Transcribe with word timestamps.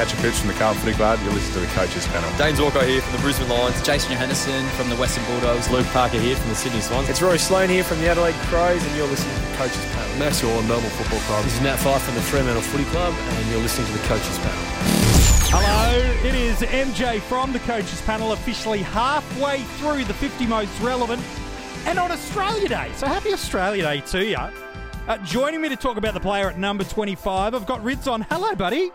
Patrick 0.00 0.22
Cooch 0.22 0.40
from 0.40 0.48
the 0.48 0.54
Carlton 0.54 0.80
Footy 0.80 0.96
Club. 0.96 1.20
You're 1.22 1.34
listening 1.34 1.60
to 1.60 1.60
the 1.60 1.74
Coaches 1.76 2.06
Panel. 2.06 2.30
Dayne 2.38 2.56
Zorko 2.56 2.80
here 2.88 3.02
from 3.02 3.12
the 3.12 3.18
Brisbane 3.20 3.50
Lions. 3.50 3.76
Jason 3.82 4.16
Johannisen 4.16 4.66
from 4.70 4.88
the 4.88 4.96
Western 4.96 5.22
Bulldogs. 5.26 5.68
Luke 5.68 5.84
Parker 5.88 6.18
here 6.18 6.36
from 6.36 6.48
the 6.48 6.54
Sydney 6.54 6.80
Swans. 6.80 7.10
It's 7.10 7.20
Rory 7.20 7.36
Sloane 7.38 7.68
here 7.68 7.84
from 7.84 8.00
the 8.00 8.08
Adelaide 8.08 8.32
Crows, 8.48 8.82
and 8.82 8.96
you're 8.96 9.06
listening 9.06 9.34
to 9.34 9.42
the 9.42 9.56
Coaches 9.58 9.84
Panel. 9.92 10.18
Max 10.18 10.40
Gawn, 10.40 10.66
Melbourne 10.66 10.88
Football 10.88 11.20
Club. 11.28 11.44
This 11.44 11.54
is 11.54 11.60
Nat 11.60 11.76
Fyfe 11.76 12.00
from 12.00 12.14
the 12.14 12.22
Fremantle 12.22 12.62
Footy 12.62 12.84
Club, 12.84 13.12
and 13.12 13.50
you're 13.50 13.60
listening 13.60 13.88
to 13.88 13.92
the 13.92 14.08
Coaches 14.08 14.38
Panel. 14.38 14.64
Hello, 15.52 16.26
it 16.26 16.34
is 16.34 16.56
MJ 16.60 17.20
from 17.20 17.52
the 17.52 17.58
Coaches 17.58 18.00
Panel, 18.00 18.32
officially 18.32 18.80
halfway 18.80 19.58
through 19.76 20.04
the 20.04 20.14
50 20.14 20.46
most 20.46 20.80
relevant, 20.80 21.22
and 21.84 21.98
on 21.98 22.10
Australia 22.10 22.68
Day. 22.68 22.90
So 22.96 23.06
happy 23.06 23.34
Australia 23.34 23.82
Day 23.82 24.00
to 24.00 24.24
you. 24.24 24.36
Uh, 24.36 25.18
joining 25.24 25.60
me 25.60 25.68
to 25.68 25.76
talk 25.76 25.98
about 25.98 26.14
the 26.14 26.20
player 26.20 26.48
at 26.48 26.58
number 26.58 26.84
25, 26.84 27.54
I've 27.54 27.66
got 27.66 27.84
Rids 27.84 28.08
on. 28.08 28.22
Hello, 28.22 28.54
buddy. 28.54 28.92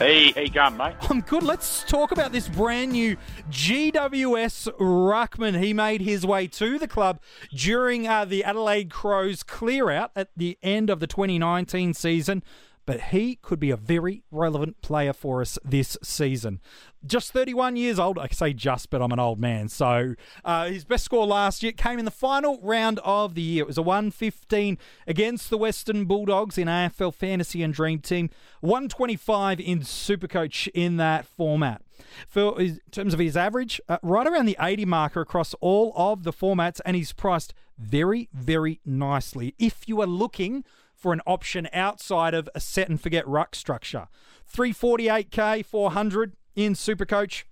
Hey, 0.00 0.32
you 0.34 0.48
going, 0.48 0.78
mate? 0.78 0.94
I'm 1.10 1.20
good. 1.20 1.42
Let's 1.42 1.84
talk 1.84 2.10
about 2.10 2.32
this 2.32 2.48
brand 2.48 2.92
new 2.92 3.18
GWS 3.50 4.74
Ruckman. 4.78 5.62
He 5.62 5.74
made 5.74 6.00
his 6.00 6.24
way 6.24 6.46
to 6.46 6.78
the 6.78 6.88
club 6.88 7.20
during 7.54 8.08
uh, 8.08 8.24
the 8.24 8.42
Adelaide 8.42 8.90
Crows 8.90 9.42
clear 9.42 9.90
out 9.90 10.10
at 10.16 10.30
the 10.34 10.56
end 10.62 10.88
of 10.88 11.00
the 11.00 11.06
2019 11.06 11.92
season 11.92 12.42
but 12.86 13.00
he 13.00 13.36
could 13.36 13.60
be 13.60 13.70
a 13.70 13.76
very 13.76 14.22
relevant 14.30 14.80
player 14.82 15.12
for 15.12 15.40
us 15.40 15.58
this 15.64 15.96
season. 16.02 16.60
Just 17.06 17.32
31 17.32 17.76
years 17.76 17.98
old. 17.98 18.18
I 18.18 18.28
say 18.28 18.52
just, 18.52 18.90
but 18.90 19.00
I'm 19.00 19.12
an 19.12 19.18
old 19.18 19.38
man. 19.38 19.68
So 19.68 20.14
uh, 20.44 20.66
his 20.66 20.84
best 20.84 21.04
score 21.04 21.26
last 21.26 21.62
year 21.62 21.72
came 21.72 21.98
in 21.98 22.04
the 22.04 22.10
final 22.10 22.58
round 22.62 22.98
of 23.04 23.34
the 23.34 23.42
year. 23.42 23.62
It 23.62 23.66
was 23.66 23.78
a 23.78 23.82
115 23.82 24.76
against 25.06 25.50
the 25.50 25.58
Western 25.58 26.04
Bulldogs 26.04 26.58
in 26.58 26.68
AFL 26.68 27.14
Fantasy 27.14 27.62
and 27.62 27.72
Dream 27.72 28.00
Team, 28.00 28.28
125 28.60 29.60
in 29.60 29.80
Supercoach 29.80 30.68
in 30.74 30.96
that 30.96 31.26
format. 31.26 31.82
For 32.26 32.60
in 32.60 32.80
terms 32.90 33.14
of 33.14 33.20
his 33.20 33.36
average, 33.36 33.80
uh, 33.88 33.98
right 34.02 34.26
around 34.26 34.46
the 34.46 34.56
80 34.60 34.84
marker 34.84 35.20
across 35.20 35.54
all 35.60 35.92
of 35.94 36.24
the 36.24 36.32
formats, 36.32 36.80
and 36.84 36.96
he's 36.96 37.12
priced 37.12 37.54
very, 37.78 38.28
very 38.32 38.80
nicely. 38.84 39.54
If 39.58 39.88
you 39.88 40.00
are 40.00 40.06
looking 40.06 40.64
for 41.00 41.12
an 41.12 41.22
option 41.26 41.68
outside 41.72 42.34
of 42.34 42.48
a 42.54 42.60
set 42.60 42.88
and 42.88 43.00
forget 43.00 43.26
ruck 43.26 43.54
structure. 43.54 44.08
348k, 44.54 45.64
400 45.64 46.36
in 46.54 46.74
Supercoach, 46.74 47.44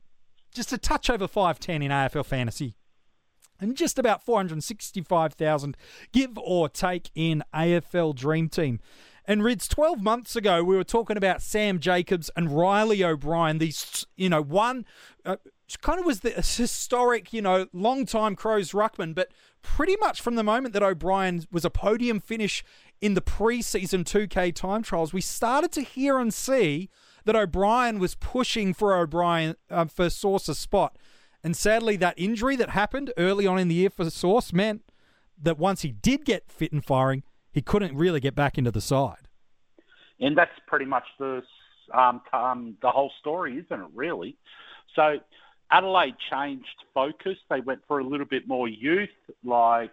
just 0.53 0.73
a 0.73 0.79
touch 0.79 1.09
over 1.09 1.27
510 1.27 1.83
in 1.83 1.91
AFL 1.91 2.27
Fantasy. 2.27 2.75
And 3.61 3.77
just 3.77 3.99
about 3.99 4.23
465,000, 4.23 5.77
give 6.13 6.39
or 6.39 6.69
take, 6.69 7.11
in 7.15 7.43
AFL 7.53 8.15
Dream 8.15 8.49
Team. 8.49 8.79
And 9.25 9.43
Rids, 9.43 9.67
12 9.69 10.01
months 10.01 10.37
ago, 10.37 10.63
we 10.63 10.77
were 10.77 10.85
talking 10.85 11.17
about 11.17 11.43
Sam 11.43 11.81
Jacobs 11.81 12.31
and 12.37 12.51
Riley 12.51 13.05
O'Brien. 13.05 13.59
These, 13.59 14.07
you 14.17 14.29
know, 14.29 14.41
one 14.41 14.87
uh, 15.27 15.37
kind 15.83 16.01
of 16.01 16.07
was 16.07 16.21
the 16.21 16.31
historic, 16.31 17.33
you 17.33 17.43
know, 17.43 17.67
long 17.75 18.07
time 18.07 18.35
Crows 18.35 18.73
ruckman, 18.73 19.15
but 19.15 19.31
pretty 19.61 19.97
much 20.01 20.23
from 20.23 20.37
the 20.37 20.43
moment 20.43 20.73
that 20.73 20.83
O'Brien 20.83 21.45
was 21.53 21.65
a 21.65 21.71
podium 21.71 22.21
finish 22.21 22.65
in 23.01 23.15
the 23.15 23.21
preseason 23.21 24.05
2K 24.05 24.55
time 24.55 24.83
trials, 24.83 25.13
we 25.13 25.21
started 25.21 25.73
to 25.73 25.83
hear 25.83 26.19
and 26.19 26.33
see 26.33 26.89
that 27.25 27.37
O'Brien 27.37 27.99
was 27.99 28.15
pushing 28.15 28.75
for 28.75 28.97
O'Brien 28.97 29.57
uh, 29.71 29.85
for 29.87 30.11
Sauce's 30.11 30.59
spot. 30.59 30.97
And 31.45 31.57
sadly, 31.57 31.97
that 31.97 32.15
injury 32.17 32.57
that 32.57 32.71
happened 32.71 33.13
early 33.17 33.47
on 33.47 33.59
in 33.59 33.69
the 33.69 33.77
year 33.77 33.91
for 33.91 34.09
Sauce 34.11 34.53
meant 34.53 34.83
that 35.41 35.59
once 35.59 35.83
he 35.83 35.93
did 35.93 36.25
get 36.25 36.51
fit 36.51 36.73
and 36.73 36.85
firing, 36.85 37.23
he 37.53 37.63
couldn't 37.63 37.97
really 37.97 38.21
get 38.21 38.35
back 38.35 38.59
into 38.59 38.71
the 38.71 38.81
side. 38.81 39.29
And 40.21 40.37
that's 40.37 40.51
pretty 40.67 40.85
much 40.85 41.05
the 41.19 41.43
um, 41.95 42.21
um, 42.33 42.77
the 42.83 42.91
whole 42.91 43.13
story, 43.21 43.53
isn't 43.65 43.81
it? 43.81 43.89
Really. 43.95 44.37
So 44.95 45.19
Adelaide 45.71 46.17
changed 46.31 46.67
focus. 46.93 47.37
They 47.49 47.61
went 47.61 47.81
for 47.87 48.01
a 48.01 48.05
little 48.05 48.27
bit 48.27 48.49
more 48.49 48.69
youth, 48.69 49.09
like 49.45 49.93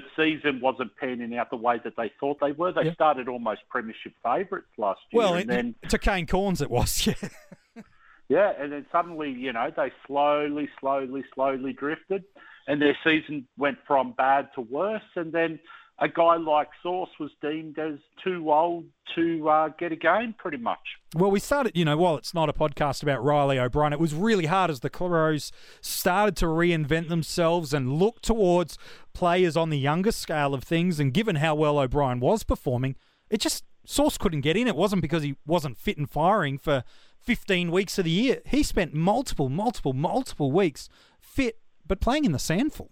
season 0.16 0.60
wasn't 0.60 0.96
panning 0.96 1.36
out 1.36 1.50
the 1.50 1.56
way 1.56 1.78
that 1.84 1.96
they 1.96 2.10
thought 2.18 2.38
they 2.40 2.52
were. 2.52 2.72
They 2.72 2.86
yeah. 2.86 2.94
started 2.94 3.28
almost 3.28 3.62
premiership 3.68 4.14
favourites 4.22 4.68
last 4.78 5.00
year. 5.10 5.22
Well, 5.22 5.34
and 5.34 5.48
then 5.48 5.74
to 5.88 5.98
Kane 5.98 6.26
Cornes 6.26 6.62
it 6.62 6.70
was, 6.70 7.06
yeah. 7.06 7.82
yeah, 8.28 8.52
and 8.58 8.72
then 8.72 8.86
suddenly, 8.90 9.30
you 9.30 9.52
know, 9.52 9.70
they 9.74 9.92
slowly, 10.06 10.68
slowly, 10.80 11.24
slowly 11.34 11.72
drifted, 11.72 12.24
and 12.66 12.80
their 12.80 12.96
season 13.04 13.46
went 13.58 13.78
from 13.86 14.12
bad 14.12 14.48
to 14.54 14.60
worse, 14.62 15.02
and 15.16 15.32
then 15.32 15.58
a 16.02 16.08
guy 16.08 16.36
like 16.36 16.68
Sauce 16.82 17.10
was 17.20 17.30
deemed 17.40 17.78
as 17.78 17.94
too 18.24 18.50
old 18.50 18.86
to 19.14 19.48
uh, 19.48 19.68
get 19.78 19.92
a 19.92 19.96
game, 19.96 20.34
pretty 20.36 20.56
much. 20.56 20.80
Well, 21.14 21.30
we 21.30 21.38
started, 21.38 21.76
you 21.76 21.84
know, 21.84 21.96
while 21.96 22.16
it's 22.16 22.34
not 22.34 22.48
a 22.48 22.52
podcast 22.52 23.04
about 23.04 23.22
Riley 23.22 23.56
O'Brien, 23.56 23.92
it 23.92 24.00
was 24.00 24.12
really 24.12 24.46
hard 24.46 24.68
as 24.68 24.80
the 24.80 24.90
Crows 24.90 25.52
started 25.80 26.36
to 26.38 26.46
reinvent 26.46 27.08
themselves 27.08 27.72
and 27.72 27.92
look 27.92 28.20
towards 28.20 28.78
players 29.12 29.56
on 29.56 29.70
the 29.70 29.78
younger 29.78 30.10
scale 30.10 30.54
of 30.54 30.64
things. 30.64 30.98
And 30.98 31.14
given 31.14 31.36
how 31.36 31.54
well 31.54 31.78
O'Brien 31.78 32.18
was 32.18 32.42
performing, 32.42 32.96
it 33.30 33.40
just, 33.40 33.62
Sauce 33.86 34.18
couldn't 34.18 34.40
get 34.40 34.56
in. 34.56 34.66
It 34.66 34.74
wasn't 34.74 35.02
because 35.02 35.22
he 35.22 35.36
wasn't 35.46 35.78
fit 35.78 35.98
and 35.98 36.10
firing 36.10 36.58
for 36.58 36.82
15 37.20 37.70
weeks 37.70 37.96
of 37.96 38.06
the 38.06 38.10
year. 38.10 38.42
He 38.46 38.64
spent 38.64 38.92
multiple, 38.92 39.48
multiple, 39.48 39.92
multiple 39.92 40.50
weeks 40.50 40.88
fit, 41.20 41.60
but 41.86 42.00
playing 42.00 42.24
in 42.24 42.32
the 42.32 42.38
SANFL. 42.38 42.88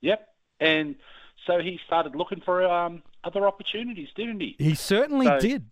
Yep. 0.00 0.26
And 0.58 0.96
so 1.46 1.58
he 1.58 1.78
started 1.86 2.14
looking 2.14 2.40
for 2.44 2.64
um, 2.66 3.02
other 3.24 3.46
opportunities, 3.46 4.08
didn't 4.16 4.40
he? 4.40 4.56
He 4.58 4.74
certainly 4.74 5.26
so, 5.26 5.40
did. 5.40 5.64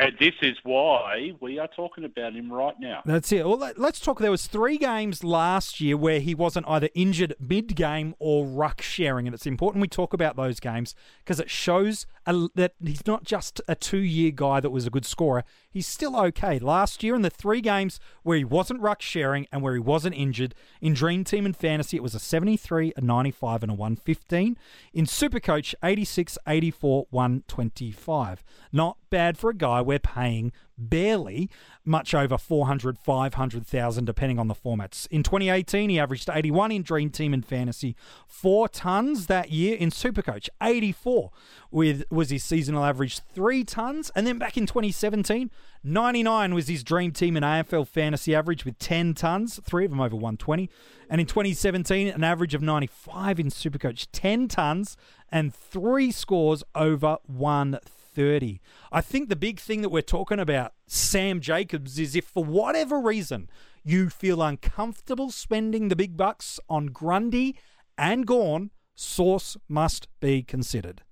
And 0.00 0.12
this 0.20 0.34
is 0.42 0.56
why 0.62 1.32
we 1.40 1.58
are 1.58 1.66
talking 1.66 2.04
about 2.04 2.32
him 2.32 2.52
right 2.52 2.76
now. 2.78 3.02
That's 3.04 3.32
it. 3.32 3.44
Well, 3.44 3.72
let's 3.76 3.98
talk. 3.98 4.20
There 4.20 4.30
was 4.30 4.46
three 4.46 4.78
games 4.78 5.24
last 5.24 5.80
year 5.80 5.96
where 5.96 6.20
he 6.20 6.36
wasn't 6.36 6.68
either 6.68 6.88
injured 6.94 7.34
mid-game 7.40 8.14
or 8.20 8.46
ruck 8.46 8.80
sharing, 8.80 9.26
and 9.26 9.34
it's 9.34 9.44
important 9.44 9.82
we 9.82 9.88
talk 9.88 10.12
about 10.12 10.36
those 10.36 10.60
games 10.60 10.94
because 11.24 11.40
it 11.40 11.50
shows 11.50 12.06
a, 12.26 12.46
that 12.54 12.74
he's 12.80 13.08
not 13.08 13.24
just 13.24 13.60
a 13.66 13.74
two-year 13.74 14.30
guy 14.30 14.60
that 14.60 14.70
was 14.70 14.86
a 14.86 14.90
good 14.90 15.04
scorer. 15.04 15.42
He's 15.70 15.86
still 15.86 16.16
okay. 16.16 16.58
Last 16.58 17.02
year 17.02 17.14
in 17.14 17.22
the 17.22 17.30
three 17.30 17.60
games 17.60 18.00
where 18.22 18.38
he 18.38 18.44
wasn't 18.44 18.80
ruck 18.80 19.02
sharing 19.02 19.46
and 19.52 19.62
where 19.62 19.74
he 19.74 19.80
wasn't 19.80 20.16
injured 20.16 20.54
in 20.80 20.94
Dream 20.94 21.24
Team 21.24 21.44
and 21.44 21.56
Fantasy, 21.56 21.96
it 21.96 22.02
was 22.02 22.14
a 22.14 22.18
73, 22.18 22.94
a 22.96 23.00
95, 23.00 23.62
and 23.62 23.72
a 23.72 23.74
115. 23.74 24.56
In 24.94 25.04
Supercoach, 25.04 25.74
86, 25.82 26.38
84, 26.46 27.06
125. 27.10 28.44
Not 28.72 28.96
bad 29.10 29.36
for 29.36 29.50
a 29.50 29.54
guy 29.54 29.82
we're 29.82 29.98
paying 29.98 30.52
barely 30.78 31.50
much 31.84 32.14
over 32.14 32.38
400, 32.38 32.98
500,000 32.98 34.04
depending 34.04 34.38
on 34.38 34.48
the 34.48 34.54
formats. 34.54 35.06
In 35.08 35.22
2018, 35.22 35.90
he 35.90 35.98
averaged 35.98 36.28
81 36.32 36.72
in 36.72 36.82
Dream 36.82 37.10
Team 37.10 37.34
and 37.34 37.44
Fantasy, 37.44 37.96
4 38.26 38.68
tons 38.68 39.26
that 39.26 39.50
year 39.50 39.76
in 39.76 39.90
Supercoach, 39.90 40.48
84 40.62 41.30
with 41.70 42.04
was 42.10 42.30
his 42.30 42.44
seasonal 42.44 42.84
average, 42.84 43.20
3 43.34 43.64
tons, 43.64 44.10
and 44.14 44.26
then 44.26 44.38
back 44.38 44.56
in 44.56 44.66
2017, 44.66 45.50
99 45.82 46.54
was 46.54 46.68
his 46.68 46.82
Dream 46.82 47.12
Team 47.12 47.36
and 47.36 47.44
AFL 47.44 47.86
Fantasy 47.86 48.34
average 48.34 48.64
with 48.64 48.78
10 48.78 49.14
tons, 49.14 49.60
3 49.64 49.84
of 49.86 49.90
them 49.90 50.00
over 50.00 50.16
120, 50.16 50.68
and 51.10 51.20
in 51.20 51.26
2017 51.26 52.08
an 52.08 52.24
average 52.24 52.54
of 52.54 52.62
95 52.62 53.40
in 53.40 53.46
Supercoach, 53.48 54.06
10 54.12 54.48
tons 54.48 54.96
and 55.30 55.54
3 55.54 56.10
scores 56.10 56.62
over 56.74 57.18
130. 57.26 57.97
30. 58.18 58.60
I 58.90 59.00
think 59.00 59.28
the 59.28 59.36
big 59.36 59.60
thing 59.60 59.80
that 59.82 59.90
we're 59.90 60.02
talking 60.02 60.40
about, 60.40 60.72
Sam 60.88 61.38
Jacobs, 61.40 62.00
is 62.00 62.16
if 62.16 62.24
for 62.24 62.42
whatever 62.42 62.98
reason 62.98 63.48
you 63.84 64.10
feel 64.10 64.42
uncomfortable 64.42 65.30
spending 65.30 65.86
the 65.86 65.94
big 65.94 66.16
bucks 66.16 66.58
on 66.68 66.86
Grundy 66.86 67.56
and 67.96 68.26
Gawn, 68.26 68.72
Sauce 68.96 69.56
must 69.68 70.08
be 70.18 70.42
considered. 70.42 71.02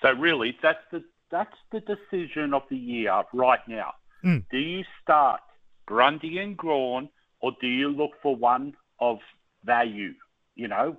So 0.00 0.12
really, 0.12 0.56
that's 0.62 0.78
the 0.90 1.04
that's 1.30 1.56
the 1.72 1.80
decision 1.80 2.54
of 2.54 2.62
the 2.70 2.76
year 2.78 3.22
right 3.34 3.60
now. 3.68 3.92
Mm. 4.24 4.46
Do 4.50 4.56
you 4.56 4.82
start 5.02 5.42
Grundy 5.84 6.38
and 6.38 6.56
Gawn, 6.56 7.10
or 7.40 7.52
do 7.60 7.66
you 7.66 7.90
look 7.90 8.12
for 8.22 8.34
one 8.34 8.72
of 8.98 9.18
value? 9.62 10.14
You 10.54 10.68
know, 10.68 10.96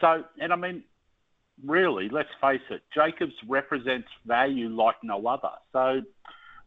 so 0.00 0.24
and 0.40 0.52
I 0.52 0.56
mean 0.56 0.82
really, 1.64 2.08
let's 2.08 2.28
face 2.40 2.60
it, 2.70 2.82
Jacobs 2.94 3.34
represents 3.48 4.08
value 4.26 4.68
like 4.68 4.96
no 5.02 5.26
other. 5.26 5.50
So 5.72 6.02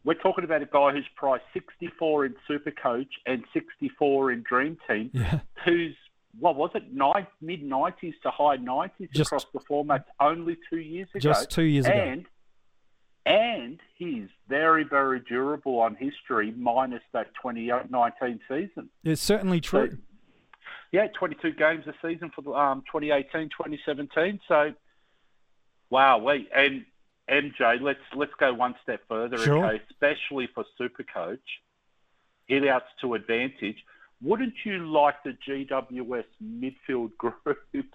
we're 0.04 0.14
talking 0.14 0.44
about 0.44 0.62
a 0.62 0.66
guy 0.66 0.92
who's 0.92 1.06
priced 1.16 1.44
64 1.52 2.26
in 2.26 2.34
Supercoach 2.48 3.08
and 3.26 3.44
64 3.52 4.32
in 4.32 4.44
Dream 4.48 4.76
Team, 4.88 5.10
yeah. 5.12 5.40
who's 5.64 5.94
what 6.38 6.56
was 6.56 6.70
it, 6.74 6.92
nine, 6.92 7.26
mid 7.40 7.62
90s 7.62 8.14
to 8.22 8.30
high 8.30 8.56
90s 8.56 9.12
just, 9.12 9.28
across 9.28 9.46
the 9.52 9.60
formats 9.60 10.04
only 10.20 10.56
two 10.68 10.78
years 10.78 11.08
ago. 11.14 11.20
Just 11.20 11.50
two 11.50 11.62
years 11.62 11.86
and, 11.86 12.20
ago. 12.20 12.28
And 13.26 13.80
he's 13.96 14.28
very, 14.48 14.84
very 14.84 15.20
durable 15.20 15.78
on 15.78 15.94
history, 15.94 16.52
minus 16.56 17.02
that 17.12 17.28
2019 17.42 18.40
season. 18.48 18.90
It's 19.02 19.22
certainly 19.22 19.60
true. 19.60 19.90
So, 19.92 19.96
yeah, 20.92 21.06
22 21.18 21.52
games 21.52 21.84
a 21.86 21.94
season 22.06 22.30
for 22.34 22.56
um, 22.56 22.82
2018, 22.92 23.48
2017. 23.48 24.40
So 24.46 24.74
wow, 25.94 26.18
wait, 26.18 26.48
and 26.54 26.84
MJ, 27.30 27.80
let's 27.80 28.00
let's 28.16 28.32
go 28.40 28.52
one 28.52 28.74
step 28.82 29.00
further, 29.08 29.38
Sure. 29.38 29.64
okay? 29.64 29.80
Especially 29.90 30.48
for 30.52 30.64
Supercoach, 30.78 31.38
hit 32.46 32.66
outs 32.66 32.90
to 33.00 33.14
advantage. 33.14 33.78
Wouldn't 34.20 34.54
you 34.64 34.90
like 34.90 35.22
the 35.22 35.36
GWS 35.46 36.24
midfield 36.42 37.16
group? 37.18 37.86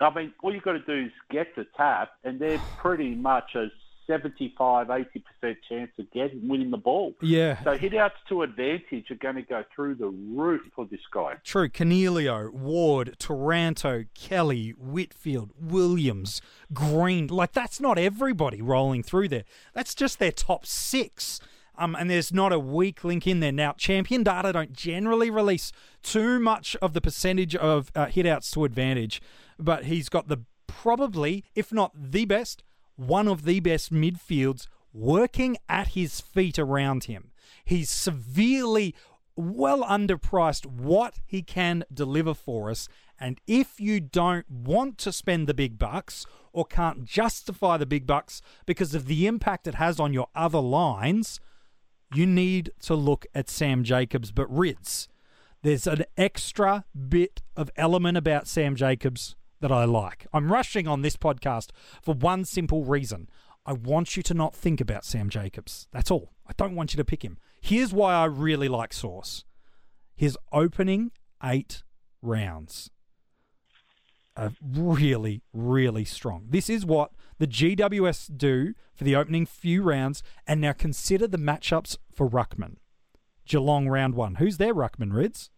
I 0.00 0.10
mean, 0.12 0.34
all 0.42 0.52
you've 0.52 0.64
got 0.64 0.72
to 0.72 0.80
do 0.80 1.06
is 1.06 1.12
get 1.30 1.54
the 1.54 1.66
tap, 1.76 2.10
and 2.24 2.40
they're 2.40 2.60
pretty 2.78 3.14
much 3.14 3.54
a 3.54 3.68
75, 4.06 4.88
80% 4.88 5.56
chance 5.68 5.90
of 5.98 6.10
getting 6.12 6.48
winning 6.48 6.70
the 6.70 6.76
ball. 6.76 7.14
Yeah. 7.20 7.62
So 7.62 7.76
hit 7.76 7.94
outs 7.94 8.16
to 8.28 8.42
advantage 8.42 9.10
are 9.10 9.16
going 9.16 9.36
to 9.36 9.42
go 9.42 9.64
through 9.74 9.96
the 9.96 10.08
roof 10.08 10.62
for 10.74 10.86
this 10.86 11.00
guy. 11.12 11.34
True. 11.44 11.68
Coniglio, 11.68 12.52
Ward, 12.52 13.16
Taranto, 13.18 14.04
Kelly, 14.14 14.70
Whitfield, 14.70 15.50
Williams, 15.58 16.40
Green. 16.72 17.26
Like, 17.26 17.52
that's 17.52 17.80
not 17.80 17.98
everybody 17.98 18.60
rolling 18.60 19.02
through 19.02 19.28
there. 19.28 19.44
That's 19.72 19.94
just 19.94 20.18
their 20.18 20.32
top 20.32 20.66
six. 20.66 21.40
Um, 21.76 21.96
and 21.96 22.08
there's 22.08 22.32
not 22.32 22.52
a 22.52 22.58
weak 22.58 23.02
link 23.02 23.26
in 23.26 23.40
there. 23.40 23.52
Now, 23.52 23.72
champion 23.72 24.22
data 24.22 24.52
don't 24.52 24.72
generally 24.72 25.30
release 25.30 25.72
too 26.02 26.38
much 26.38 26.76
of 26.80 26.92
the 26.92 27.00
percentage 27.00 27.56
of 27.56 27.90
uh, 27.94 28.06
hit 28.06 28.26
outs 28.26 28.50
to 28.52 28.64
advantage, 28.64 29.20
but 29.58 29.86
he's 29.86 30.08
got 30.08 30.28
the 30.28 30.44
probably, 30.66 31.44
if 31.54 31.72
not 31.72 31.92
the 31.94 32.24
best, 32.24 32.62
one 32.96 33.28
of 33.28 33.44
the 33.44 33.60
best 33.60 33.92
midfields 33.92 34.66
working 34.92 35.56
at 35.68 35.88
his 35.88 36.20
feet 36.20 36.58
around 36.58 37.04
him. 37.04 37.32
He's 37.64 37.90
severely 37.90 38.94
well 39.36 39.82
underpriced 39.82 40.66
what 40.66 41.20
he 41.26 41.42
can 41.42 41.84
deliver 41.92 42.34
for 42.34 42.70
us. 42.70 42.88
And 43.18 43.40
if 43.46 43.80
you 43.80 44.00
don't 44.00 44.48
want 44.50 44.98
to 44.98 45.12
spend 45.12 45.46
the 45.46 45.54
big 45.54 45.78
bucks 45.78 46.26
or 46.52 46.64
can't 46.64 47.04
justify 47.04 47.76
the 47.76 47.86
big 47.86 48.06
bucks 48.06 48.40
because 48.66 48.94
of 48.94 49.06
the 49.06 49.26
impact 49.26 49.66
it 49.66 49.74
has 49.76 49.98
on 49.98 50.12
your 50.12 50.28
other 50.34 50.60
lines, 50.60 51.40
you 52.14 52.26
need 52.26 52.70
to 52.82 52.94
look 52.94 53.26
at 53.34 53.50
Sam 53.50 53.82
Jacobs. 53.82 54.30
But 54.30 54.54
Rids, 54.54 55.08
there's 55.62 55.86
an 55.86 56.04
extra 56.16 56.84
bit 57.08 57.42
of 57.56 57.70
element 57.76 58.16
about 58.16 58.46
Sam 58.46 58.76
Jacobs 58.76 59.34
that 59.64 59.72
I 59.72 59.86
like. 59.86 60.26
I'm 60.30 60.52
rushing 60.52 60.86
on 60.86 61.00
this 61.00 61.16
podcast 61.16 61.70
for 62.02 62.14
one 62.14 62.44
simple 62.44 62.84
reason. 62.84 63.30
I 63.64 63.72
want 63.72 64.14
you 64.14 64.22
to 64.24 64.34
not 64.34 64.54
think 64.54 64.78
about 64.78 65.06
Sam 65.06 65.30
Jacobs. 65.30 65.88
That's 65.90 66.10
all. 66.10 66.32
I 66.46 66.52
don't 66.58 66.74
want 66.74 66.92
you 66.92 66.98
to 66.98 67.04
pick 67.04 67.24
him. 67.24 67.38
Here's 67.62 67.90
why 67.90 68.12
I 68.12 68.26
really 68.26 68.68
like 68.68 68.92
Sauce. 68.92 69.46
His 70.14 70.36
opening 70.52 71.12
eight 71.42 71.82
rounds 72.20 72.90
are 74.36 74.52
really, 74.62 75.40
really 75.54 76.04
strong. 76.04 76.44
This 76.50 76.68
is 76.68 76.84
what 76.84 77.12
the 77.38 77.46
GWS 77.46 78.36
do 78.36 78.74
for 78.94 79.04
the 79.04 79.16
opening 79.16 79.46
few 79.46 79.82
rounds. 79.82 80.22
And 80.46 80.60
now 80.60 80.74
consider 80.74 81.26
the 81.26 81.38
matchups 81.38 81.96
for 82.12 82.28
Ruckman. 82.28 82.76
Geelong 83.46 83.88
round 83.88 84.14
one. 84.14 84.34
Who's 84.34 84.58
their 84.58 84.74
Ruckman, 84.74 85.14
Rids? 85.14 85.48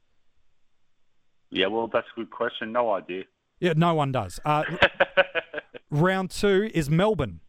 Yeah, 1.51 1.67
well, 1.67 1.91
that's 1.93 2.07
a 2.17 2.21
good 2.21 2.31
question. 2.31 2.71
No 2.71 2.93
idea. 2.93 3.25
Yeah, 3.61 3.75
no 3.77 3.95
one 3.95 4.13
does. 4.13 4.39
Uh, 4.45 4.65
round 5.91 6.31
two 6.31 6.71
is 6.75 6.91
Melbourne. 6.91 7.41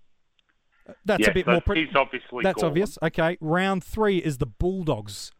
That's 1.05 1.23
yeah, 1.23 1.31
a 1.31 1.33
bit 1.33 1.45
so 1.45 1.51
more. 1.51 1.61
Pre- 1.61 1.85
he's 1.85 1.95
obviously 1.95 2.43
that's 2.43 2.61
gone. 2.61 2.69
obvious. 2.69 2.97
Okay. 3.03 3.37
Round 3.41 3.83
three 3.83 4.17
is 4.19 4.37
the 4.37 4.45
Bulldogs. 4.45 5.31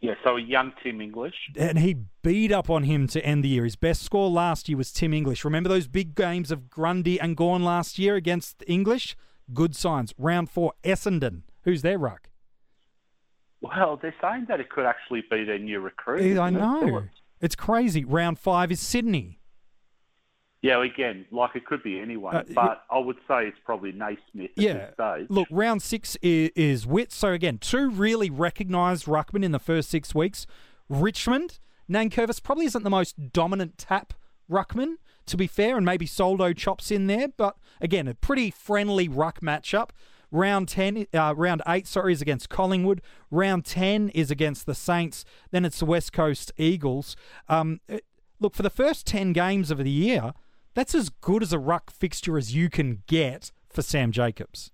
Yeah, 0.00 0.14
so 0.24 0.36
a 0.36 0.40
young 0.40 0.72
Tim 0.82 1.00
English. 1.00 1.34
And 1.56 1.78
he 1.78 1.96
beat 2.22 2.50
up 2.50 2.68
on 2.68 2.82
him 2.82 3.06
to 3.08 3.24
end 3.24 3.44
the 3.44 3.48
year. 3.48 3.62
His 3.62 3.76
best 3.76 4.02
score 4.02 4.28
last 4.28 4.68
year 4.68 4.76
was 4.76 4.92
Tim 4.92 5.14
English. 5.14 5.44
Remember 5.44 5.68
those 5.68 5.86
big 5.86 6.16
games 6.16 6.50
of 6.50 6.68
Grundy 6.68 7.20
and 7.20 7.36
Gawn 7.36 7.62
last 7.62 8.00
year 8.00 8.16
against 8.16 8.64
English? 8.66 9.14
Good 9.54 9.76
signs. 9.76 10.12
Round 10.18 10.50
four, 10.50 10.72
Essendon. 10.82 11.42
Who's 11.62 11.82
their 11.82 11.98
ruck? 11.98 12.30
Well, 13.60 13.96
they're 14.02 14.14
saying 14.20 14.46
that 14.48 14.58
it 14.58 14.70
could 14.70 14.86
actually 14.86 15.22
be 15.30 15.44
their 15.44 15.58
new 15.60 15.78
recruit. 15.78 16.20
I 16.36 16.48
isn't 16.48 16.56
it? 16.56 16.58
know. 16.58 17.02
It's 17.40 17.54
crazy. 17.54 18.04
Round 18.04 18.40
five 18.40 18.72
is 18.72 18.80
Sydney. 18.80 19.38
Yeah, 20.62 20.82
again, 20.82 21.26
like 21.32 21.56
it 21.56 21.66
could 21.66 21.82
be 21.82 21.98
anyone, 22.00 22.34
Uh, 22.36 22.44
but 22.54 22.84
I 22.90 22.98
would 22.98 23.16
say 23.28 23.46
it's 23.48 23.58
probably 23.64 23.90
Naismith 23.92 24.52
Yeah. 24.56 24.90
Look, 25.28 25.48
round 25.50 25.82
six 25.82 26.16
is, 26.22 26.50
is 26.54 26.86
Witts. 26.86 27.16
So 27.16 27.32
again, 27.32 27.58
two 27.58 27.90
really 27.90 28.30
recognised 28.30 29.06
ruckmen 29.06 29.44
in 29.44 29.50
the 29.52 29.58
first 29.58 29.90
six 29.90 30.14
weeks. 30.14 30.46
Richmond, 30.88 31.58
Nankervis 31.90 32.40
probably 32.42 32.66
isn't 32.66 32.84
the 32.84 32.90
most 32.90 33.32
dominant 33.32 33.76
tap 33.76 34.14
ruckman, 34.50 34.96
to 35.26 35.36
be 35.36 35.46
fair, 35.46 35.76
and 35.76 35.84
maybe 35.84 36.06
Soldo 36.06 36.52
chops 36.52 36.90
in 36.90 37.06
there, 37.08 37.28
but 37.28 37.56
again, 37.80 38.06
a 38.06 38.14
pretty 38.14 38.50
friendly 38.50 39.08
ruck 39.08 39.40
matchup. 39.40 39.90
Round 40.30 40.66
ten, 40.68 41.06
uh, 41.12 41.34
round 41.36 41.60
eight, 41.68 41.86
sorry, 41.86 42.12
is 42.12 42.22
against 42.22 42.48
Collingwood. 42.48 43.02
Round 43.30 43.64
ten 43.64 44.08
is 44.10 44.30
against 44.30 44.64
the 44.66 44.74
Saints. 44.74 45.24
Then 45.50 45.64
it's 45.64 45.80
the 45.80 45.84
West 45.86 46.12
Coast 46.12 46.52
Eagles. 46.56 47.16
Um, 47.48 47.80
it- 47.88 48.04
look 48.40 48.54
for 48.56 48.62
the 48.62 48.70
first 48.70 49.06
ten 49.06 49.32
games 49.32 49.70
of 49.70 49.78
the 49.78 49.90
year. 49.90 50.32
That's 50.74 50.94
as 50.94 51.08
good 51.08 51.42
as 51.42 51.52
a 51.52 51.58
ruck 51.58 51.90
fixture 51.90 52.38
as 52.38 52.54
you 52.54 52.70
can 52.70 53.02
get 53.06 53.52
for 53.70 53.82
Sam 53.82 54.12
Jacobs. 54.12 54.70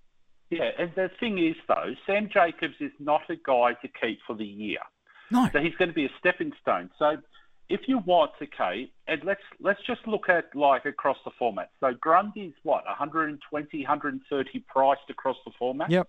Yeah, 0.51 0.71
and 0.79 0.91
the 0.95 1.11
thing 1.21 1.39
is, 1.39 1.57
though, 1.67 1.95
Sam 2.07 2.31
Jacobs 2.33 2.77
is 2.81 2.93
not 2.99 3.23
a 3.29 3.37
guy 3.37 3.75
to 3.83 3.89
keep 4.01 4.21
for 4.27 4.35
the 4.35 4.47
year. 4.47 4.79
No. 5.31 5.49
So 5.53 5.59
he's 5.61 5.75
going 5.75 5.89
to 5.89 5.95
be 5.95 6.07
a 6.07 6.11
stepping 6.19 6.53
stone. 6.63 6.91
So 6.99 7.17
if 7.69 7.81
you 7.87 7.99
want, 7.99 8.33
okay, 8.43 8.91
and 9.07 9.23
let's 9.25 9.43
let's 9.61 9.81
just 9.87 10.07
look 10.07 10.29
at 10.29 10.55
like 10.55 10.87
across 10.87 11.19
the 11.25 11.31
format. 11.39 11.71
So 11.81 11.93
Grundy's 12.01 12.55
what 12.63 12.85
120, 12.87 13.79
130 13.83 14.59
priced 14.61 15.01
across 15.11 15.37
the 15.45 15.53
format. 15.59 15.91
Yep. 15.91 16.09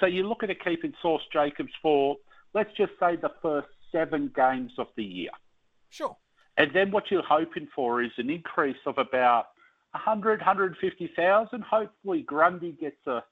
So 0.00 0.06
you 0.06 0.28
look 0.28 0.42
at 0.42 0.50
a 0.50 0.54
keeping 0.54 0.92
Sauce 1.00 1.22
Jacobs 1.32 1.72
for 1.80 2.16
let's 2.54 2.70
just 2.76 2.92
say 2.98 3.16
the 3.16 3.30
first 3.40 3.68
seven 3.92 4.32
games 4.34 4.72
of 4.78 4.88
the 4.96 5.04
year. 5.04 5.30
Sure. 5.90 6.16
And 6.60 6.70
then 6.74 6.90
what 6.90 7.10
you're 7.10 7.22
hoping 7.22 7.68
for 7.74 8.02
is 8.02 8.10
an 8.18 8.28
increase 8.28 8.76
of 8.84 8.98
about 8.98 9.46
100, 9.92 10.40
150,000. 10.40 11.62
Hopefully 11.62 12.22
Grundy 12.22 12.72
gets 12.72 13.06
a 13.06 13.22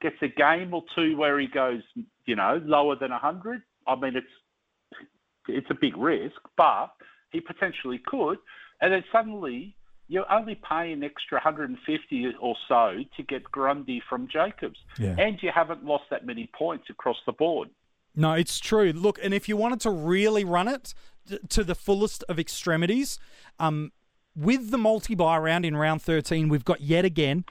gets 0.00 0.16
a 0.20 0.26
game 0.26 0.74
or 0.74 0.82
two 0.96 1.16
where 1.16 1.38
he 1.38 1.46
goes, 1.46 1.82
you 2.26 2.34
know, 2.34 2.60
lower 2.64 2.96
than 2.96 3.12
100. 3.12 3.62
I 3.86 3.94
mean, 3.94 4.16
it's 4.16 4.26
it's 5.46 5.70
a 5.70 5.74
big 5.80 5.96
risk, 5.96 6.40
but 6.56 6.88
he 7.30 7.40
potentially 7.40 8.00
could. 8.04 8.38
And 8.80 8.92
then 8.92 9.04
suddenly 9.12 9.76
you're 10.08 10.30
only 10.30 10.56
paying 10.68 11.04
extra 11.04 11.36
150 11.36 12.34
or 12.40 12.56
so 12.66 12.98
to 13.16 13.22
get 13.22 13.44
Grundy 13.44 14.02
from 14.08 14.26
Jacobs, 14.26 14.78
Yeah. 14.98 15.14
and 15.18 15.40
you 15.40 15.52
haven't 15.54 15.84
lost 15.84 16.04
that 16.10 16.26
many 16.26 16.50
points 16.52 16.90
across 16.90 17.16
the 17.26 17.32
board. 17.32 17.70
No, 18.14 18.32
it's 18.32 18.58
true. 18.58 18.92
Look, 18.92 19.18
and 19.22 19.32
if 19.32 19.48
you 19.48 19.56
wanted 19.56 19.80
to 19.80 19.90
really 19.90 20.44
run 20.44 20.68
it 20.68 20.94
to 21.48 21.64
the 21.64 21.74
fullest 21.74 22.24
of 22.28 22.38
extremities, 22.38 23.18
um, 23.58 23.92
with 24.36 24.70
the 24.70 24.78
multi 24.78 25.14
buy 25.14 25.38
round 25.38 25.64
in 25.64 25.76
round 25.76 26.02
13, 26.02 26.48
we've 26.48 26.64
got 26.64 26.80
yet 26.80 27.04
again 27.04 27.44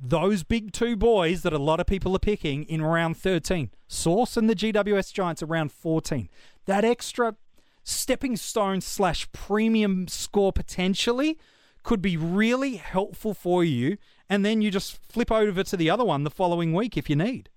those 0.00 0.42
big 0.42 0.72
two 0.72 0.96
boys 0.96 1.42
that 1.42 1.52
a 1.52 1.58
lot 1.58 1.80
of 1.80 1.86
people 1.86 2.14
are 2.14 2.20
picking 2.20 2.64
in 2.64 2.82
round 2.82 3.16
13. 3.16 3.70
Sauce 3.86 4.36
and 4.36 4.50
the 4.50 4.54
GWS 4.54 5.12
Giants 5.12 5.42
around 5.42 5.72
14. 5.72 6.28
That 6.66 6.84
extra 6.84 7.36
stepping 7.82 8.36
stone 8.36 8.80
slash 8.80 9.30
premium 9.32 10.08
score 10.08 10.52
potentially 10.52 11.38
could 11.82 12.02
be 12.02 12.16
really 12.16 12.76
helpful 12.76 13.34
for 13.34 13.62
you. 13.62 13.98
And 14.28 14.44
then 14.44 14.62
you 14.62 14.70
just 14.70 14.96
flip 14.96 15.30
over 15.30 15.62
to 15.62 15.76
the 15.76 15.90
other 15.90 16.04
one 16.04 16.24
the 16.24 16.30
following 16.30 16.72
week 16.72 16.96
if 16.96 17.08
you 17.08 17.16
need. 17.16 17.50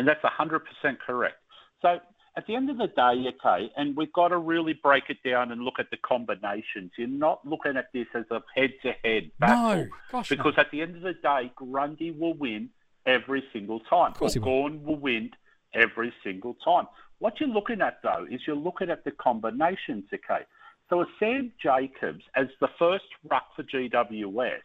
And 0.00 0.08
that's 0.08 0.24
100% 0.24 0.62
correct. 1.06 1.36
So 1.82 2.00
at 2.34 2.46
the 2.46 2.56
end 2.56 2.70
of 2.70 2.78
the 2.78 2.86
day, 2.86 3.26
okay, 3.28 3.70
and 3.76 3.94
we've 3.94 4.10
got 4.14 4.28
to 4.28 4.38
really 4.38 4.72
break 4.72 5.10
it 5.10 5.18
down 5.22 5.52
and 5.52 5.60
look 5.60 5.78
at 5.78 5.90
the 5.90 5.98
combinations. 5.98 6.92
You're 6.96 7.06
not 7.06 7.46
looking 7.46 7.76
at 7.76 7.92
this 7.92 8.06
as 8.14 8.24
a 8.30 8.40
head-to-head 8.56 9.30
battle. 9.38 9.84
No, 9.84 9.88
gosh, 10.10 10.30
no. 10.30 10.38
because 10.38 10.54
at 10.56 10.70
the 10.70 10.80
end 10.80 10.96
of 10.96 11.02
the 11.02 11.12
day, 11.12 11.52
Grundy 11.54 12.12
will 12.12 12.32
win 12.32 12.70
every 13.04 13.44
single 13.52 13.80
time. 13.80 14.12
Of 14.12 14.18
course 14.18 14.32
he 14.32 14.38
will. 14.38 14.46
Gorn 14.46 14.82
will 14.84 14.96
win 14.96 15.32
every 15.74 16.14
single 16.24 16.54
time. 16.64 16.86
What 17.18 17.40
you're 17.40 17.50
looking 17.50 17.82
at, 17.82 17.98
though, 18.02 18.26
is 18.30 18.40
you're 18.46 18.56
looking 18.56 18.88
at 18.88 19.04
the 19.04 19.10
combinations, 19.10 20.04
okay? 20.14 20.46
So 20.88 21.02
a 21.02 21.06
Sam 21.18 21.52
Jacobs 21.62 22.24
as 22.36 22.46
the 22.62 22.70
first 22.78 23.04
ruck 23.30 23.48
for 23.54 23.64
GWS, 23.64 24.62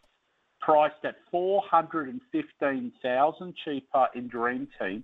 priced 0.62 1.04
at 1.04 1.18
415000 1.30 3.54
cheaper 3.64 4.08
in 4.16 4.28
Dream 4.28 4.68
Team, 4.80 5.04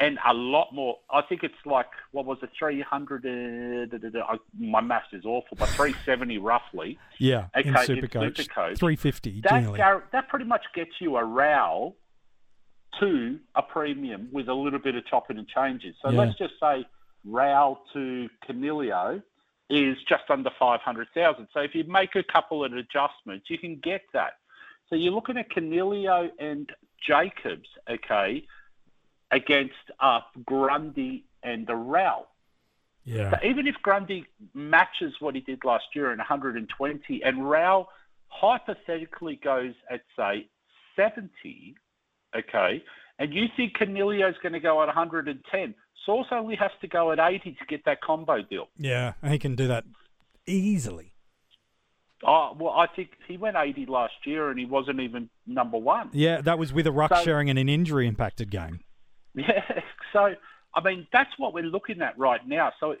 and 0.00 0.18
a 0.26 0.32
lot 0.34 0.72
more. 0.74 0.96
I 1.12 1.20
think 1.22 1.42
it's 1.44 1.54
like 1.64 1.86
what 2.12 2.24
was 2.26 2.38
it, 2.42 2.50
three 2.58 2.80
hundred? 2.80 3.24
Uh, 3.26 4.36
my 4.58 4.80
maths 4.80 5.06
is 5.12 5.24
awful, 5.24 5.56
but 5.58 5.68
three 5.68 5.94
seventy 6.04 6.38
roughly. 6.38 6.98
Yeah, 7.18 7.46
Okay, 7.56 7.68
in 7.68 7.74
Supercoach. 7.74 8.36
Supercoach. 8.36 8.78
350 8.78 9.40
That 9.42 9.48
generally. 9.50 9.76
gar- 9.78 10.04
that 10.12 10.28
pretty 10.28 10.46
much 10.46 10.64
gets 10.74 10.92
you 11.00 11.16
a 11.16 11.24
row 11.24 11.94
to 12.98 13.38
a 13.54 13.62
premium 13.62 14.28
with 14.32 14.48
a 14.48 14.54
little 14.54 14.78
bit 14.80 14.96
of 14.96 15.06
chopping 15.06 15.38
and 15.38 15.46
changes. 15.46 15.94
So 16.02 16.10
Yeah. 16.10 16.18
let's 16.20 16.36
just 16.38 16.54
say 16.58 16.84
row 17.24 17.78
to 17.92 18.28
Coniglio 18.48 19.22
is 19.68 19.96
just 20.08 20.24
under 20.30 20.50
five 20.58 20.80
hundred 20.80 21.08
thousand. 21.14 21.46
So 21.52 21.60
if 21.60 21.74
you 21.74 21.84
make 21.84 22.16
a 22.16 22.24
couple 22.24 22.64
of 22.64 22.72
adjustments, 22.72 23.48
you 23.48 23.58
can 23.58 23.76
get 23.76 24.02
that. 24.14 24.32
So 24.88 24.96
you're 24.96 25.12
looking 25.12 25.36
at 25.36 25.50
Coniglio 25.50 26.30
and 26.40 26.68
Jacobs, 27.06 27.68
okay, 27.88 28.44
against 29.30 29.74
uh, 30.00 30.20
Grundy 30.44 31.24
and 31.42 31.68
Rao. 31.68 32.26
Yeah. 33.04 33.30
So 33.30 33.36
even 33.46 33.66
if 33.66 33.76
Grundy 33.82 34.26
matches 34.54 35.14
what 35.20 35.34
he 35.34 35.40
did 35.40 35.64
last 35.64 35.84
year 35.94 36.12
in 36.12 36.18
120 36.18 37.22
and 37.24 37.48
Rao 37.48 37.88
hypothetically 38.28 39.40
goes 39.42 39.74
at, 39.90 40.02
say, 40.16 40.46
70, 40.96 41.74
okay, 42.36 42.82
and 43.18 43.34
you 43.34 43.46
think 43.56 43.76
Coniglio's 43.76 44.36
going 44.42 44.52
to 44.52 44.60
go 44.60 44.82
at 44.82 44.86
110, 44.86 45.74
Sauce 46.06 46.26
only 46.30 46.56
has 46.56 46.70
to 46.80 46.88
go 46.88 47.12
at 47.12 47.18
80 47.18 47.52
to 47.52 47.66
get 47.68 47.84
that 47.84 48.00
combo 48.00 48.42
deal. 48.42 48.68
Yeah, 48.78 49.12
he 49.26 49.38
can 49.38 49.54
do 49.56 49.66
that 49.68 49.84
easily. 50.46 51.12
Oh, 52.22 52.54
well, 52.58 52.72
I 52.74 52.86
think 52.86 53.10
he 53.26 53.36
went 53.36 53.56
80 53.56 53.86
last 53.86 54.12
year 54.24 54.50
and 54.50 54.58
he 54.58 54.66
wasn't 54.66 55.00
even 55.00 55.30
number 55.46 55.78
one. 55.78 56.10
Yeah, 56.12 56.42
that 56.42 56.58
was 56.58 56.72
with 56.72 56.86
a 56.86 56.92
ruck 56.92 57.14
So- 57.14 57.22
sharing 57.22 57.48
and 57.48 57.58
an 57.58 57.68
injury 57.68 58.06
impacted 58.06 58.50
game. 58.50 58.80
Yeah, 59.34 59.62
so 60.12 60.34
I 60.74 60.82
mean 60.82 61.06
that's 61.12 61.30
what 61.38 61.54
we're 61.54 61.62
looking 61.64 62.02
at 62.02 62.18
right 62.18 62.46
now. 62.46 62.72
So 62.80 62.96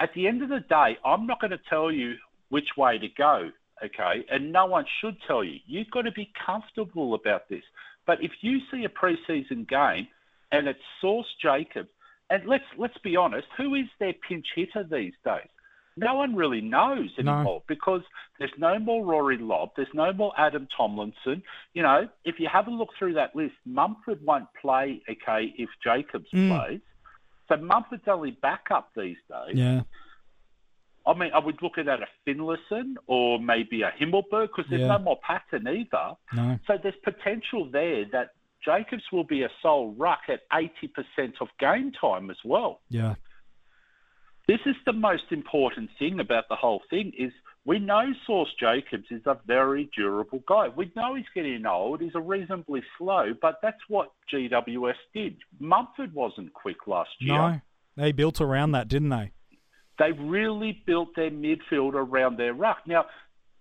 at 0.00 0.10
the 0.14 0.26
end 0.26 0.42
of 0.42 0.48
the 0.48 0.60
day, 0.60 0.96
I'm 1.04 1.26
not 1.26 1.40
going 1.40 1.50
to 1.50 1.60
tell 1.68 1.90
you 1.90 2.14
which 2.50 2.68
way 2.76 2.98
to 2.98 3.08
go, 3.16 3.50
okay? 3.84 4.24
And 4.30 4.52
no 4.52 4.66
one 4.66 4.84
should 5.00 5.16
tell 5.26 5.42
you. 5.44 5.58
You've 5.66 5.90
got 5.90 6.02
to 6.02 6.12
be 6.12 6.30
comfortable 6.44 7.14
about 7.14 7.48
this. 7.48 7.62
But 8.06 8.22
if 8.22 8.32
you 8.42 8.58
see 8.70 8.84
a 8.84 8.88
preseason 8.88 9.68
game 9.68 10.08
and 10.50 10.66
it's 10.68 10.78
Sauce 11.00 11.26
Jacob, 11.40 11.86
and 12.30 12.42
let's 12.46 12.64
let's 12.78 12.98
be 13.04 13.16
honest, 13.16 13.46
who 13.56 13.74
is 13.74 13.86
their 13.98 14.14
pinch 14.28 14.46
hitter 14.54 14.84
these 14.84 15.14
days? 15.24 15.48
No 15.96 16.14
one 16.14 16.34
really 16.34 16.60
knows 16.60 17.10
No. 17.18 17.32
anymore 17.34 17.62
because 17.66 18.02
there's 18.38 18.52
no 18.58 18.78
more 18.78 19.04
Rory 19.04 19.38
Lobb, 19.38 19.70
there's 19.76 19.92
no 19.92 20.12
more 20.12 20.32
Adam 20.38 20.66
Tomlinson. 20.76 21.42
You 21.74 21.82
know, 21.82 22.08
if 22.24 22.40
you 22.40 22.48
have 22.48 22.66
a 22.66 22.70
look 22.70 22.88
through 22.98 23.14
that 23.14 23.36
list, 23.36 23.54
Mumford 23.66 24.24
won't 24.24 24.48
play, 24.60 25.02
okay, 25.08 25.52
if 25.56 25.68
Jacobs 25.84 26.30
Mm. 26.32 26.48
plays. 26.48 26.80
So 27.48 27.56
Mumford's 27.56 28.08
only 28.08 28.30
backup 28.30 28.90
these 28.94 29.18
days. 29.28 29.56
Yeah. 29.56 29.82
I 31.04 31.14
mean, 31.14 31.32
I 31.34 31.38
would 31.40 31.60
look 31.62 31.78
at 31.78 31.88
a 31.88 32.06
Finlayson 32.24 32.94
or 33.06 33.38
maybe 33.40 33.82
a 33.82 33.90
Himmelberg 33.90 34.48
because 34.48 34.66
there's 34.70 34.82
Yeah. 34.82 34.96
no 34.96 34.98
more 35.00 35.18
Patton 35.20 35.66
either. 35.66 36.14
No. 36.32 36.58
So 36.66 36.78
there's 36.78 36.94
potential 37.02 37.64
there 37.66 38.04
that 38.06 38.30
Jacobs 38.64 39.02
will 39.10 39.24
be 39.24 39.42
a 39.42 39.50
sole 39.60 39.92
ruck 39.94 40.28
at 40.28 40.42
80% 40.52 41.40
of 41.40 41.48
game 41.58 41.90
time 41.90 42.30
as 42.30 42.38
well. 42.44 42.80
Yeah. 42.88 43.16
This 44.48 44.60
is 44.66 44.74
the 44.84 44.92
most 44.92 45.24
important 45.30 45.90
thing 45.98 46.20
about 46.20 46.44
the 46.48 46.56
whole 46.56 46.82
thing 46.90 47.12
is 47.16 47.32
we 47.64 47.78
know 47.78 48.12
Sauce 48.26 48.48
Jacobs 48.58 49.06
is 49.10 49.22
a 49.26 49.38
very 49.46 49.88
durable 49.96 50.42
guy. 50.48 50.68
We 50.68 50.90
know 50.96 51.14
he's 51.14 51.26
getting 51.34 51.64
old. 51.64 52.00
He's 52.00 52.14
a 52.14 52.20
reasonably 52.20 52.82
slow, 52.98 53.34
but 53.40 53.60
that's 53.62 53.80
what 53.88 54.12
GWS 54.32 54.94
did. 55.14 55.36
Mumford 55.60 56.12
wasn't 56.12 56.52
quick 56.54 56.86
last 56.86 57.10
year. 57.20 57.34
No. 57.34 57.60
They 57.96 58.10
built 58.12 58.40
around 58.40 58.72
that, 58.72 58.88
didn't 58.88 59.10
they? 59.10 59.30
They 59.98 60.12
really 60.12 60.82
built 60.86 61.14
their 61.14 61.30
midfield 61.30 61.94
around 61.94 62.36
their 62.38 62.54
ruck. 62.54 62.78
Now, 62.86 63.04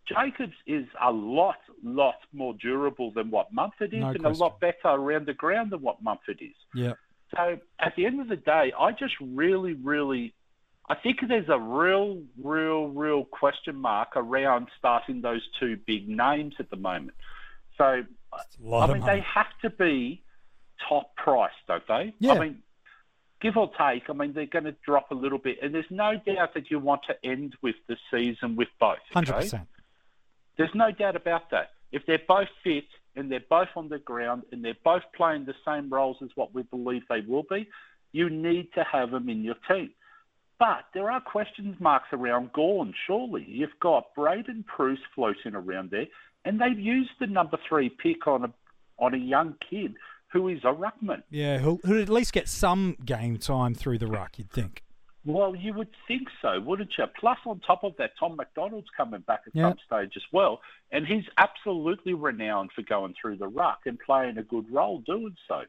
Jacobs 0.08 0.56
is 0.66 0.86
a 1.04 1.12
lot, 1.12 1.58
lot 1.84 2.16
more 2.34 2.56
durable 2.60 3.12
than 3.12 3.30
what 3.30 3.54
Mumford 3.54 3.94
is, 3.94 4.02
No 4.02 4.10
and 4.10 4.26
a 4.26 4.30
lot 4.30 4.60
better 4.60 4.88
around 4.88 5.28
the 5.28 5.34
ground 5.34 5.72
than 5.72 5.82
what 5.82 6.02
Mumford 6.02 6.42
is. 6.42 6.56
Yeah. 6.74 6.94
So 7.36 7.58
at 7.80 7.94
the 7.96 8.06
end 8.06 8.20
of 8.20 8.28
the 8.28 8.36
day, 8.36 8.74
I 8.78 8.92
just 8.92 9.14
really, 9.22 9.74
really, 9.74 10.34
I 10.92 10.96
think 10.96 11.20
there's 11.26 11.48
a 11.48 11.58
real, 11.58 12.22
real, 12.44 12.88
real 12.88 13.24
question 13.24 13.78
mark 13.78 14.10
around 14.18 14.68
starting 14.78 15.22
those 15.22 15.42
two 15.58 15.78
big 15.88 16.10
names 16.10 16.56
at 16.60 16.70
the 16.70 16.76
moment. 16.76 17.16
So 17.78 18.04
I 18.70 18.88
mean, 18.88 19.06
they 19.06 19.22
have 19.22 19.48
to 19.62 19.70
be 19.70 20.22
top 20.90 21.16
price, 21.16 21.54
don't 21.66 21.88
they? 21.88 22.14
Yeah. 22.20 22.34
I 22.34 22.40
mean, 22.40 22.58
give 23.40 23.56
or 23.56 23.72
take, 23.80 24.10
I 24.10 24.14
mean, 24.14 24.34
they're 24.34 24.46
going 24.48 24.66
to 24.66 24.76
drop 24.86 25.12
a 25.12 25.16
little 25.16 25.38
bit, 25.38 25.60
and 25.62 25.74
there's 25.74 25.90
no 25.90 26.18
doubt 26.18 26.56
that 26.56 26.70
you 26.70 26.78
want 26.78 27.04
to 27.08 27.16
end 27.24 27.56
with 27.62 27.76
the 27.88 27.96
season 28.12 28.58
with 28.58 28.68
both. 28.78 28.98
okay? 29.16 29.32
100%. 29.32 29.66
There's 30.58 30.76
no 30.76 30.92
doubt 30.92 31.16
about 31.16 31.52
that. 31.52 31.70
If 31.94 32.06
they're 32.06 32.20
both 32.28 32.50
fit 32.66 32.84
and 33.16 33.32
they're 33.32 33.40
both 33.50 33.70
on 33.78 33.88
the 33.88 34.00
ground 34.00 34.44
and 34.52 34.62
they're 34.62 34.76
both 34.84 35.04
playing 35.16 35.46
the 35.46 35.56
same 35.66 35.90
roles 35.90 36.18
as 36.22 36.32
what 36.36 36.54
we 36.54 36.64
believe 36.64 37.04
they 37.10 37.22
will 37.22 37.44
be, 37.50 37.70
you 38.12 38.30
need 38.30 38.74
to 38.74 38.84
have 38.84 39.12
them 39.12 39.30
in 39.30 39.42
your 39.42 39.56
team. 39.70 39.92
But 40.62 40.86
there 40.94 41.10
are 41.10 41.20
question 41.20 41.76
marks 41.80 42.10
around 42.14 42.54
Gawn, 42.54 42.94
surely. 43.08 43.44
You've 43.48 43.80
got 43.80 44.14
Braydon 44.14 44.64
Preuss 44.68 45.00
floating 45.16 45.56
around 45.56 45.90
there, 45.90 46.06
and 46.46 46.62
they've 46.62 46.78
used 46.80 47.10
the 47.20 47.26
number 47.26 47.58
three 47.68 47.90
pick 47.90 48.28
on 48.28 48.46
a 48.46 48.54
on 49.00 49.16
a 49.16 49.18
young 49.18 49.56
kid 49.68 49.96
who 50.32 50.50
is 50.50 50.60
a 50.64 50.72
ruckman. 50.72 51.24
Yeah, 51.32 51.58
who'll, 51.58 51.80
he'll 51.84 52.00
at 52.00 52.10
least 52.10 52.32
get 52.32 52.48
some 52.48 52.96
game 53.04 53.38
time 53.38 53.74
through 53.74 53.98
the 53.98 54.06
ruck, 54.06 54.38
you'd 54.38 54.52
think. 54.52 54.84
Well, 55.26 55.56
you 55.56 55.74
would 55.74 55.90
think 56.08 56.28
so, 56.44 56.60
wouldn't 56.60 56.92
you? 56.96 57.06
Plus, 57.20 57.40
on 57.48 57.60
top 57.62 57.84
of 57.84 57.96
that, 57.98 58.12
Tom 58.20 58.36
McDonald's 58.36 58.90
coming 58.96 59.22
back 59.22 59.42
at 59.48 59.56
Yeah. 59.56 59.70
some 59.70 59.78
stage 59.84 60.14
as 60.16 60.24
well, 60.32 60.62
and 60.92 61.08
he's 61.08 61.26
absolutely 61.40 62.14
renowned 62.14 62.72
for 62.76 62.84
going 62.84 63.16
through 63.20 63.38
the 63.38 63.48
ruck 63.48 63.80
and 63.88 63.98
playing 64.00 64.38
a 64.38 64.44
good 64.44 64.72
role 64.72 65.00
doing 65.00 65.36
so. 65.48 65.64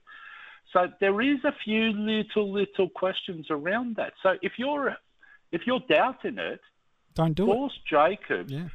So 0.73 0.89
there 1.01 1.21
is 1.21 1.39
a 1.45 1.53
few 1.65 1.93
little 1.93 2.51
little 2.53 2.89
questions 2.89 3.47
around 3.51 3.97
that. 3.97 4.15
So 4.23 4.37
if 4.43 4.53
you're 4.57 4.97
if 5.51 5.67
you're 5.67 5.83
doubting 5.89 6.39
it, 6.39 6.61
Don't 7.15 7.35
do 7.35 7.47
Sauce 7.47 7.79
Jacobs 7.89 8.51
it. 8.53 8.57
Yeah. 8.57 8.69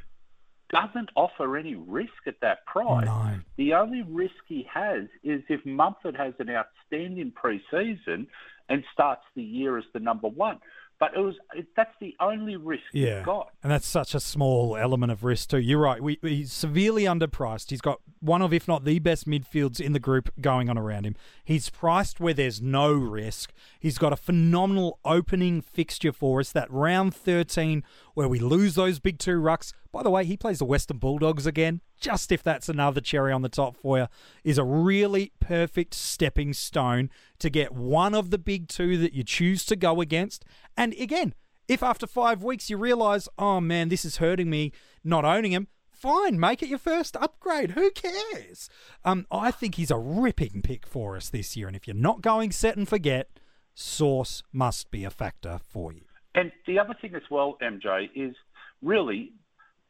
doesn't 0.70 1.10
offer 1.16 1.56
any 1.56 1.74
risk 1.74 2.26
at 2.26 2.40
that 2.40 2.64
price. 2.66 3.06
No. 3.06 3.40
The 3.56 3.74
only 3.74 4.02
risk 4.02 4.34
he 4.46 4.66
has 4.72 5.04
is 5.24 5.42
if 5.48 5.64
Mumford 5.66 6.16
has 6.16 6.34
an 6.38 6.50
outstanding 6.50 7.32
pre-season 7.32 8.28
and 8.68 8.84
starts 8.92 9.22
the 9.34 9.42
year 9.42 9.78
as 9.78 9.84
the 9.92 10.00
number 10.00 10.28
one. 10.28 10.60
But 11.00 11.12
it 11.14 11.20
was 11.20 11.36
it, 11.54 11.66
that's 11.76 11.94
the 12.00 12.16
only 12.18 12.56
risk 12.56 12.82
Yeah. 12.92 13.18
he's 13.18 13.24
got. 13.26 13.50
And 13.62 13.70
that's 13.70 13.86
such 13.86 14.14
a 14.16 14.20
small 14.20 14.76
element 14.76 15.12
of 15.12 15.22
risk 15.22 15.50
too. 15.50 15.58
You're 15.58 15.78
right. 15.78 16.02
We, 16.02 16.18
he's 16.22 16.52
severely 16.52 17.04
underpriced. 17.04 17.70
He's 17.70 17.80
got 17.80 18.00
one 18.20 18.42
of, 18.42 18.52
if 18.52 18.66
not 18.66 18.84
the 18.84 18.98
best 18.98 19.28
midfields 19.28 19.80
in 19.80 19.92
the 19.92 20.00
group 20.00 20.28
going 20.40 20.68
on 20.68 20.76
around 20.76 21.04
him. 21.06 21.14
He's 21.44 21.70
priced 21.70 22.18
where 22.18 22.34
there's 22.34 22.60
no 22.60 22.92
risk. 22.92 23.52
He's 23.78 23.96
got 23.96 24.12
a 24.12 24.16
phenomenal 24.16 24.98
opening 25.04 25.60
fixture 25.62 26.12
for 26.12 26.40
us. 26.40 26.50
That 26.50 26.68
round 26.70 27.14
13 27.14 27.84
where 28.18 28.28
we 28.28 28.40
lose 28.40 28.74
those 28.74 28.98
big 28.98 29.16
two 29.16 29.40
rucks. 29.40 29.72
By 29.92 30.02
the 30.02 30.10
way, 30.10 30.24
he 30.24 30.36
plays 30.36 30.58
the 30.58 30.64
Western 30.64 30.98
Bulldogs 30.98 31.46
again. 31.46 31.82
Just 32.00 32.32
if 32.32 32.42
that's 32.42 32.68
another 32.68 33.00
cherry 33.00 33.32
on 33.32 33.42
the 33.42 33.48
top 33.48 33.76
for 33.76 33.96
you, 33.96 34.08
is 34.42 34.58
a 34.58 34.64
really 34.64 35.30
perfect 35.38 35.94
stepping 35.94 36.52
stone 36.52 37.10
to 37.38 37.48
get 37.48 37.70
one 37.70 38.16
of 38.16 38.30
the 38.30 38.36
big 38.36 38.66
two 38.66 38.98
that 38.98 39.12
you 39.12 39.22
choose 39.22 39.64
to 39.66 39.76
go 39.76 40.00
against. 40.00 40.44
And 40.76 40.94
again, 40.94 41.32
if 41.68 41.80
after 41.80 42.08
five 42.08 42.42
weeks 42.42 42.68
you 42.68 42.76
realise, 42.76 43.28
oh 43.38 43.60
man, 43.60 43.88
this 43.88 44.04
is 44.04 44.16
hurting 44.16 44.50
me 44.50 44.72
not 45.04 45.24
owning 45.24 45.52
him, 45.52 45.68
fine, 45.88 46.40
make 46.40 46.60
it 46.60 46.68
your 46.68 46.80
first 46.80 47.16
upgrade. 47.20 47.70
Who 47.70 47.92
cares? 47.92 48.68
Um, 49.04 49.28
I 49.30 49.52
think 49.52 49.76
he's 49.76 49.92
a 49.92 49.96
ripping 49.96 50.62
pick 50.62 50.88
for 50.88 51.16
us 51.16 51.28
this 51.28 51.56
year. 51.56 51.68
And 51.68 51.76
if 51.76 51.86
you're 51.86 51.94
not 51.94 52.20
going 52.22 52.50
set 52.50 52.76
and 52.76 52.88
forget, 52.88 53.30
Sauce 53.74 54.42
must 54.52 54.90
be 54.90 55.04
a 55.04 55.10
factor 55.10 55.60
for 55.62 55.92
you. 55.92 56.07
And 56.38 56.52
the 56.66 56.78
other 56.78 56.94
thing 57.00 57.14
as 57.14 57.22
well, 57.30 57.56
MJ, 57.60 58.08
is 58.14 58.34
really 58.82 59.32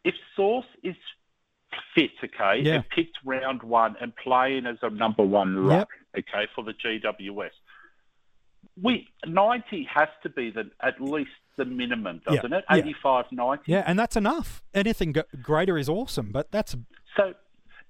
if 0.05 0.15
Sauce 0.35 0.65
is 0.83 0.97
fit, 1.95 2.11
okay, 2.25 2.63
Yeah. 2.63 2.77
and 2.77 2.89
picked 2.89 3.19
round 3.25 3.63
one 3.63 3.97
and 4.01 4.15
playing 4.17 4.65
as 4.67 4.79
a 4.83 4.89
number 4.91 5.23
one 5.25 5.59
ruck, 5.59 5.89
okay, 6.17 6.47
for 6.55 6.65
the 6.65 6.73
GWS, 6.73 7.51
we 8.81 9.09
90 9.27 9.87
has 9.95 10.09
to 10.23 10.29
be 10.31 10.51
the 10.51 10.71
at 10.83 11.01
least 11.01 11.31
the 11.57 11.65
minimum, 11.65 12.23
doesn't 12.27 12.53
it? 12.53 12.65
yeah. 12.71 12.77
85, 12.77 13.25
90. 13.33 13.63
Yeah, 13.67 13.83
and 13.87 13.99
that's 13.99 14.17
enough. 14.17 14.63
Anything 14.73 15.15
greater 15.43 15.77
is 15.77 15.89
awesome, 15.89 16.31
but 16.33 16.51
that's 16.53 16.75
So 17.17 17.35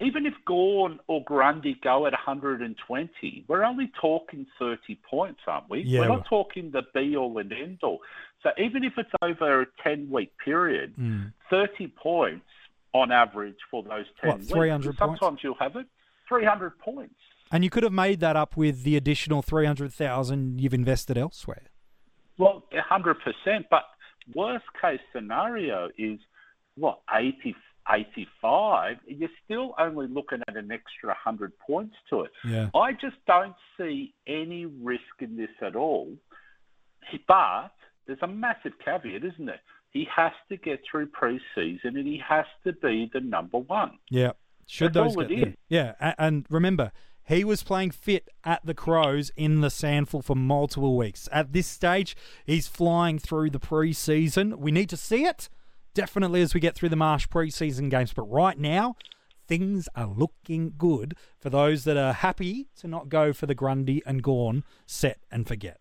even 0.00 0.26
if 0.26 0.34
Gawn 0.46 1.00
or 1.08 1.24
Grundy 1.24 1.74
go 1.82 2.06
at 2.06 2.12
120, 2.12 3.44
we're 3.48 3.64
only 3.64 3.90
talking 4.00 4.46
30 4.58 4.98
points, 5.08 5.40
aren't 5.46 5.68
we? 5.68 5.80
Yeah, 5.82 6.00
we're 6.00 6.08
not 6.08 6.26
talking 6.28 6.70
the 6.70 6.82
be 6.94 7.16
all 7.16 7.36
and 7.38 7.52
end 7.52 7.78
all. 7.82 8.00
So 8.42 8.50
even 8.58 8.84
if 8.84 8.92
it's 8.96 9.10
over 9.22 9.62
a 9.62 9.66
10 9.82 10.08
week 10.10 10.32
period, 10.44 10.94
mm, 10.96 11.32
30 11.50 11.88
points 11.88 12.46
on 12.94 13.10
average 13.10 13.56
for 13.70 13.82
those 13.82 14.06
10 14.20 14.28
What, 14.30 14.38
weeks. 14.38 14.50
300 14.52 14.88
and 14.90 14.98
Sometimes 14.98 15.40
you'll 15.42 15.54
have 15.56 15.76
it 15.76 15.86
300 16.28 16.78
points. 16.78 17.14
and 17.50 17.64
you 17.64 17.70
could 17.70 17.82
have 17.82 17.92
made 17.92 18.20
that 18.20 18.36
up 18.36 18.56
with 18.56 18.82
the 18.84 18.96
additional 18.96 19.42
three 19.42 19.66
hundred 19.66 19.92
thousand 19.92 20.60
you've 20.60 20.74
invested 20.74 21.18
elsewhere. 21.18 21.62
Well, 22.36 22.64
100%. 22.72 23.14
But 23.68 23.84
worst 24.34 24.64
case 24.80 25.00
scenario 25.12 25.88
is 25.98 26.20
what, 26.76 27.00
80, 27.12 27.56
85? 27.90 28.96
You're 29.06 29.28
still 29.44 29.74
only 29.78 30.06
looking 30.08 30.40
at 30.48 30.56
an 30.56 30.70
extra 30.70 31.08
100 31.08 31.52
points 31.58 31.94
to 32.10 32.22
it. 32.22 32.30
Yeah, 32.44 32.70
I 32.74 32.92
just 32.92 33.16
don't 33.26 33.54
see 33.78 34.14
any 34.26 34.66
risk 34.66 35.02
in 35.20 35.36
this 35.36 35.50
at 35.62 35.76
all. 35.76 36.12
But 37.26 37.70
there's 38.06 38.18
a 38.22 38.26
massive 38.26 38.72
caveat, 38.84 39.24
isn't 39.24 39.46
there? 39.46 39.60
He 39.90 40.06
has 40.14 40.32
to 40.50 40.56
get 40.56 40.80
through 40.90 41.06
pre-season 41.06 41.96
and 41.96 42.06
he 42.06 42.20
has 42.28 42.44
to 42.64 42.72
be 42.74 43.10
the 43.12 43.20
number 43.20 43.58
one. 43.58 43.92
yeah, 44.10 44.32
Should 44.66 44.92
That's 44.92 45.14
those 45.14 45.16
all 45.16 45.28
go- 45.28 45.34
it 45.34 45.48
is. 45.48 45.54
yeah, 45.68 45.94
yeah, 46.00 46.14
and 46.18 46.44
remember, 46.50 46.92
he 47.24 47.44
was 47.44 47.62
playing 47.62 47.90
fit 47.92 48.28
at 48.44 48.64
the 48.64 48.74
Crows 48.74 49.30
in 49.36 49.60
the 49.62 49.68
SANFL 49.68 50.22
for 50.24 50.36
multiple 50.36 50.96
weeks. 50.96 51.28
At 51.32 51.52
this 51.52 51.66
stage, 51.66 52.16
he's 52.44 52.66
flying 52.68 53.18
through 53.18 53.50
the 53.50 53.60
preseason. 53.60 54.56
We 54.56 54.70
need 54.72 54.90
to 54.90 54.96
see 54.96 55.24
it 55.24 55.48
definitely 55.94 56.42
as 56.42 56.54
we 56.54 56.60
get 56.60 56.74
through 56.74 56.88
the 56.90 56.96
Marsh 56.96 57.26
preseason 57.28 57.90
games, 57.90 58.12
but 58.12 58.22
right 58.22 58.58
now. 58.58 58.96
Things 59.46 59.88
are 59.94 60.06
looking 60.06 60.74
good 60.76 61.14
for 61.40 61.48
those 61.48 61.84
that 61.84 61.96
are 61.96 62.12
happy 62.12 62.68
to 62.80 62.86
not 62.86 63.08
go 63.08 63.32
for 63.32 63.46
the 63.46 63.54
Grundy 63.54 64.02
and 64.04 64.22
Gawn 64.22 64.62
set 64.84 65.20
and 65.30 65.48
forget. 65.48 65.78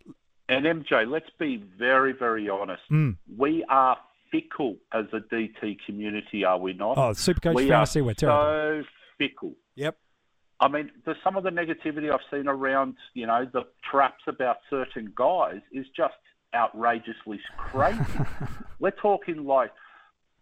And 0.47 0.65
MJ, 0.65 1.05
let's 1.05 1.29
be 1.37 1.61
very, 1.77 2.13
very 2.13 2.47
honest. 2.47 2.83
Mm. 2.89 3.17
We 3.37 3.65
are 3.67 3.97
fickle 4.31 4.77
as 4.93 5.05
a 5.13 5.19
DT 5.19 5.77
community, 5.85 6.45
are 6.45 6.57
we 6.57 6.73
not? 6.73 6.97
Oh, 6.97 7.11
Supercoach 7.11 7.55
we 7.55 7.67
Fantasy, 7.67 8.01
we're 8.01 8.13
terrible. 8.13 8.83
so 8.83 8.89
fickle. 9.17 9.53
Yep. 9.75 9.97
I 10.59 10.67
mean, 10.67 10.91
the, 11.05 11.15
some 11.23 11.35
of 11.37 11.43
the 11.43 11.49
negativity 11.49 12.11
I've 12.11 12.19
seen 12.31 12.47
around, 12.47 12.95
you 13.13 13.27
know, 13.27 13.45
the 13.51 13.63
traps 13.89 14.23
about 14.27 14.57
certain 14.69 15.13
guys 15.15 15.61
is 15.71 15.85
just 15.95 16.15
outrageously 16.55 17.39
crazy. 17.57 18.01
We're 18.79 18.91
talking 18.91 19.45
like, 19.45 19.71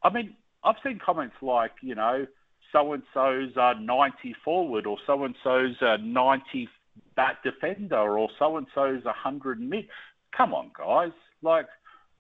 I 0.06 0.14
mean, 0.14 0.36
I've 0.64 0.76
seen 0.86 1.00
comments 1.04 1.36
like, 1.42 1.72
you 1.82 1.96
know, 1.96 2.28
so 2.72 2.94
and 2.94 3.04
so's 3.14 3.52
a 3.56 3.80
90 3.80 4.36
forward, 4.46 4.86
or 4.86 4.98
so 5.08 5.24
and 5.24 5.36
so's 5.44 5.76
a 5.82 5.98
90 5.98 6.70
back 7.16 7.44
defender, 7.44 8.18
or 8.18 8.30
so 8.38 8.58
and 8.58 8.68
so's 8.76 9.02
a 9.02 9.08
100 9.08 9.60
mid. 9.60 9.88
Come 10.38 10.54
on, 10.54 10.72
guys. 10.78 11.12
Like, 11.42 11.66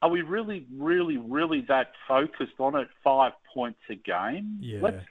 are 0.01 0.10
we 0.10 0.24
really, 0.24 0.65
really, 0.75 1.18
really 1.18 1.63
that 1.68 1.92
focused 2.08 2.60
on 2.60 2.75
it? 2.75 2.88
Five 3.04 3.34
points 3.54 3.80
a 3.89 3.96
game? 3.96 4.58
Yeah. 4.62 4.80
Let's, 4.82 5.06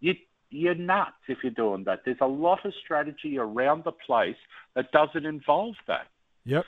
you, 0.00 0.14
you're 0.50 0.74
nuts 0.74 1.12
if 1.26 1.38
you're 1.42 1.52
doing 1.52 1.84
that. 1.84 2.00
There's 2.04 2.18
a 2.20 2.26
lot 2.26 2.66
of 2.66 2.74
strategy 2.84 3.38
around 3.38 3.84
the 3.84 3.92
place 3.92 4.36
that 4.74 4.92
doesn't 4.92 5.24
involve 5.24 5.76
that. 5.86 6.08
Yep. 6.44 6.64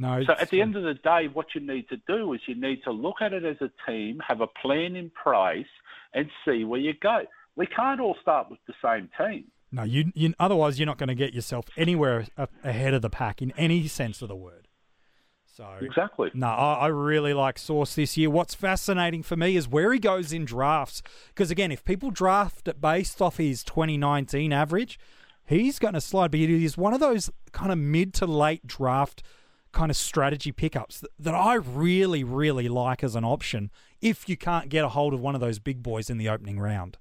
No. 0.00 0.24
So 0.24 0.32
at 0.40 0.48
the 0.48 0.62
end 0.62 0.76
of 0.76 0.82
the 0.82 0.94
day, 0.94 1.28
what 1.30 1.48
you 1.54 1.60
need 1.60 1.86
to 1.90 1.98
do 2.08 2.32
is 2.32 2.40
you 2.46 2.54
need 2.54 2.82
to 2.84 2.90
look 2.90 3.16
at 3.20 3.34
it 3.34 3.44
as 3.44 3.58
a 3.60 3.70
team, 3.86 4.18
have 4.26 4.40
a 4.40 4.46
plan 4.46 4.96
in 4.96 5.10
place, 5.22 5.66
and 6.14 6.30
see 6.42 6.64
where 6.64 6.80
you 6.80 6.94
go. 7.02 7.24
We 7.54 7.66
can't 7.66 8.00
all 8.00 8.16
start 8.22 8.48
with 8.48 8.60
the 8.66 8.72
same 8.82 9.10
team. 9.18 9.44
No, 9.70 9.82
you, 9.82 10.10
you 10.14 10.32
otherwise 10.40 10.78
you're 10.78 10.86
not 10.86 10.96
going 10.96 11.10
to 11.10 11.14
get 11.14 11.34
yourself 11.34 11.66
anywhere 11.76 12.26
a- 12.38 12.48
ahead 12.64 12.94
of 12.94 13.02
the 13.02 13.10
pack 13.10 13.42
in 13.42 13.52
any 13.58 13.86
sense 13.88 14.22
of 14.22 14.28
the 14.28 14.34
word. 14.36 14.68
So 15.44 15.66
Exactly. 15.82 16.30
no, 16.32 16.46
I, 16.46 16.74
I 16.74 16.86
really 16.86 17.34
like 17.34 17.58
Sauce 17.58 17.94
this 17.94 18.16
year. 18.16 18.30
What's 18.30 18.54
fascinating 18.54 19.22
for 19.22 19.36
me 19.36 19.54
is 19.56 19.68
where 19.68 19.92
he 19.92 19.98
goes 19.98 20.32
in 20.32 20.46
drafts. 20.46 21.02
Because 21.28 21.50
again, 21.50 21.70
if 21.70 21.84
people 21.84 22.10
draft 22.10 22.68
it 22.68 22.80
based 22.80 23.20
off 23.20 23.36
his 23.36 23.62
2019 23.64 24.50
average, 24.50 24.98
he's 25.44 25.78
going 25.78 25.92
to 25.92 26.00
slide. 26.00 26.30
But 26.30 26.40
he's 26.40 26.78
one 26.78 26.94
of 26.94 27.00
those 27.00 27.28
kind 27.52 27.70
of 27.70 27.76
mid 27.76 28.14
to 28.14 28.26
late 28.26 28.66
draft 28.66 29.22
kind 29.72 29.90
of 29.90 29.96
strategy 29.96 30.52
pickups 30.52 31.00
that, 31.00 31.10
that 31.18 31.34
I 31.34 31.54
really, 31.54 32.24
really 32.24 32.68
like 32.68 33.04
as 33.04 33.14
an 33.14 33.24
option. 33.24 33.70
If 34.00 34.28
you 34.28 34.36
can't 34.36 34.68
get 34.68 34.84
a 34.84 34.88
hold 34.88 35.14
of 35.14 35.20
one 35.20 35.34
of 35.34 35.40
those 35.40 35.58
big 35.58 35.82
boys 35.82 36.10
in 36.10 36.18
the 36.18 36.28
opening 36.28 36.58
round. 36.58 36.98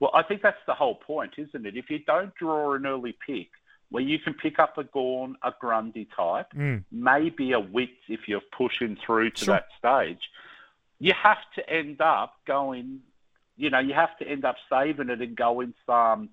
Well, 0.00 0.10
I 0.14 0.22
think 0.22 0.42
that's 0.42 0.58
the 0.66 0.74
whole 0.74 0.94
point, 0.94 1.32
isn't 1.38 1.66
it? 1.66 1.76
If 1.76 1.90
you 1.90 1.98
don't 2.00 2.34
draw 2.34 2.74
an 2.74 2.86
early 2.86 3.16
pick 3.26 3.48
where 3.90 4.02
you 4.02 4.18
can 4.18 4.34
pick 4.34 4.58
up 4.58 4.76
a 4.78 4.84
Gawn, 4.84 5.36
a 5.42 5.52
Grundy 5.58 6.06
type, 6.14 6.52
Mm. 6.54 6.84
maybe 6.92 7.52
a 7.52 7.58
Witts 7.60 8.02
if 8.08 8.28
you're 8.28 8.42
pushing 8.56 8.96
through 9.04 9.30
to 9.30 9.44
Sure. 9.46 9.54
that 9.54 9.66
stage, 9.78 10.28
you 11.00 11.14
have 11.14 11.38
to 11.54 11.68
end 11.70 12.00
up 12.00 12.34
going, 12.46 13.00
you 13.56 13.70
know, 13.70 13.78
you 13.78 13.94
have 13.94 14.16
to 14.18 14.28
end 14.28 14.44
up 14.44 14.56
saving 14.70 15.08
it 15.08 15.20
and 15.22 15.34
going 15.36 15.72
some 15.86 16.28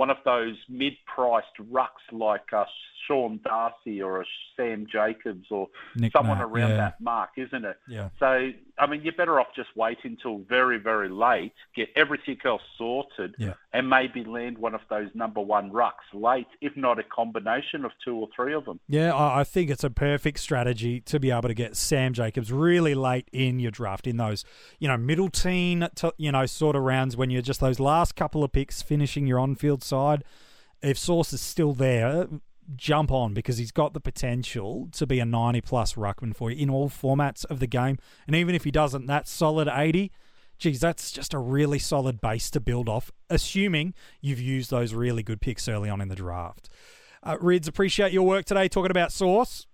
one 0.00 0.08
of 0.08 0.16
those 0.24 0.56
mid-priced 0.70 1.58
rucks 1.70 2.06
like 2.10 2.54
uh, 2.54 2.64
Sean 3.06 3.38
Darcy 3.44 4.00
or 4.00 4.22
a 4.22 4.24
Sam 4.56 4.86
Jacobs 4.90 5.48
or 5.50 5.68
Nick 5.94 6.12
someone 6.12 6.38
Matt, 6.38 6.46
around 6.46 6.70
yeah. 6.70 6.76
that 6.76 7.00
mark, 7.02 7.30
isn't 7.36 7.66
it? 7.66 7.76
Yeah. 7.86 8.08
So, 8.18 8.50
I 8.78 8.86
mean, 8.86 9.02
you're 9.02 9.12
better 9.12 9.38
off 9.38 9.48
just 9.54 9.68
waiting 9.76 10.12
until 10.12 10.38
very, 10.48 10.78
very 10.78 11.10
late, 11.10 11.52
get 11.76 11.90
everything 11.96 12.38
else 12.46 12.62
sorted, 12.78 13.34
Yeah. 13.36 13.54
and 13.74 13.90
maybe 13.90 14.24
land 14.24 14.56
one 14.56 14.74
of 14.74 14.80
those 14.88 15.10
number 15.12 15.42
one 15.42 15.70
rucks 15.70 16.08
late, 16.14 16.46
if 16.62 16.74
not 16.78 16.98
a 16.98 17.02
combination 17.02 17.84
of 17.84 17.90
two 18.02 18.16
or 18.16 18.28
three 18.34 18.54
of 18.54 18.64
them. 18.64 18.80
Yeah, 18.88 19.14
I 19.14 19.44
think 19.44 19.68
it's 19.68 19.84
a 19.84 19.90
perfect 19.90 20.40
strategy 20.40 21.00
to 21.02 21.20
be 21.20 21.30
able 21.30 21.48
to 21.48 21.54
get 21.54 21.76
Sam 21.76 22.14
Jacobs 22.14 22.50
really 22.50 22.94
late 22.94 23.28
in 23.32 23.60
your 23.60 23.70
draft, 23.70 24.06
in 24.06 24.16
those, 24.16 24.46
you 24.78 24.88
know, 24.88 24.96
middle 24.96 25.28
teen, 25.28 25.88
to, 25.96 26.14
you 26.16 26.32
know, 26.32 26.46
sort 26.46 26.74
of 26.74 26.82
rounds 26.84 27.18
when 27.18 27.28
you're 27.28 27.42
just 27.42 27.60
those 27.60 27.78
last 27.78 28.16
couple 28.16 28.42
of 28.42 28.50
picks 28.50 28.80
finishing 28.80 29.26
your 29.26 29.38
on 29.38 29.54
side. 29.90 30.24
If 30.82 30.96
Sauce 30.96 31.32
is 31.32 31.40
still 31.40 31.74
there, 31.74 32.26
jump 32.76 33.10
on 33.10 33.34
because 33.34 33.58
he's 33.58 33.72
got 33.72 33.92
the 33.92 34.00
potential 34.00 34.88
to 34.92 35.06
be 35.06 35.20
a 35.20 35.24
90 35.24 35.60
plus 35.60 35.94
ruckman 35.94 36.34
for 36.34 36.50
you 36.50 36.62
in 36.62 36.70
all 36.70 36.88
formats 36.88 37.44
of 37.46 37.60
the 37.60 37.66
game. 37.66 37.98
And 38.26 38.34
even 38.36 38.54
if 38.54 38.64
he 38.64 38.70
doesn't, 38.70 39.06
that 39.06 39.28
solid 39.28 39.68
80, 39.70 40.10
geez, 40.58 40.80
that's 40.80 41.12
just 41.12 41.34
a 41.34 41.38
really 41.38 41.78
solid 41.78 42.20
base 42.20 42.50
to 42.50 42.60
build 42.60 42.88
off, 42.88 43.10
assuming 43.28 43.94
you've 44.20 44.40
used 44.40 44.70
those 44.70 44.94
really 44.94 45.22
good 45.22 45.40
picks 45.40 45.68
early 45.68 45.90
on 45.90 46.00
in 46.00 46.08
the 46.08 46.14
draft. 46.14 46.68
Uh, 47.22 47.36
Rids, 47.40 47.68
appreciate 47.68 48.12
your 48.12 48.26
work 48.26 48.46
today 48.46 48.68
talking 48.68 48.90
about 48.90 49.12
Sauce. 49.12 49.66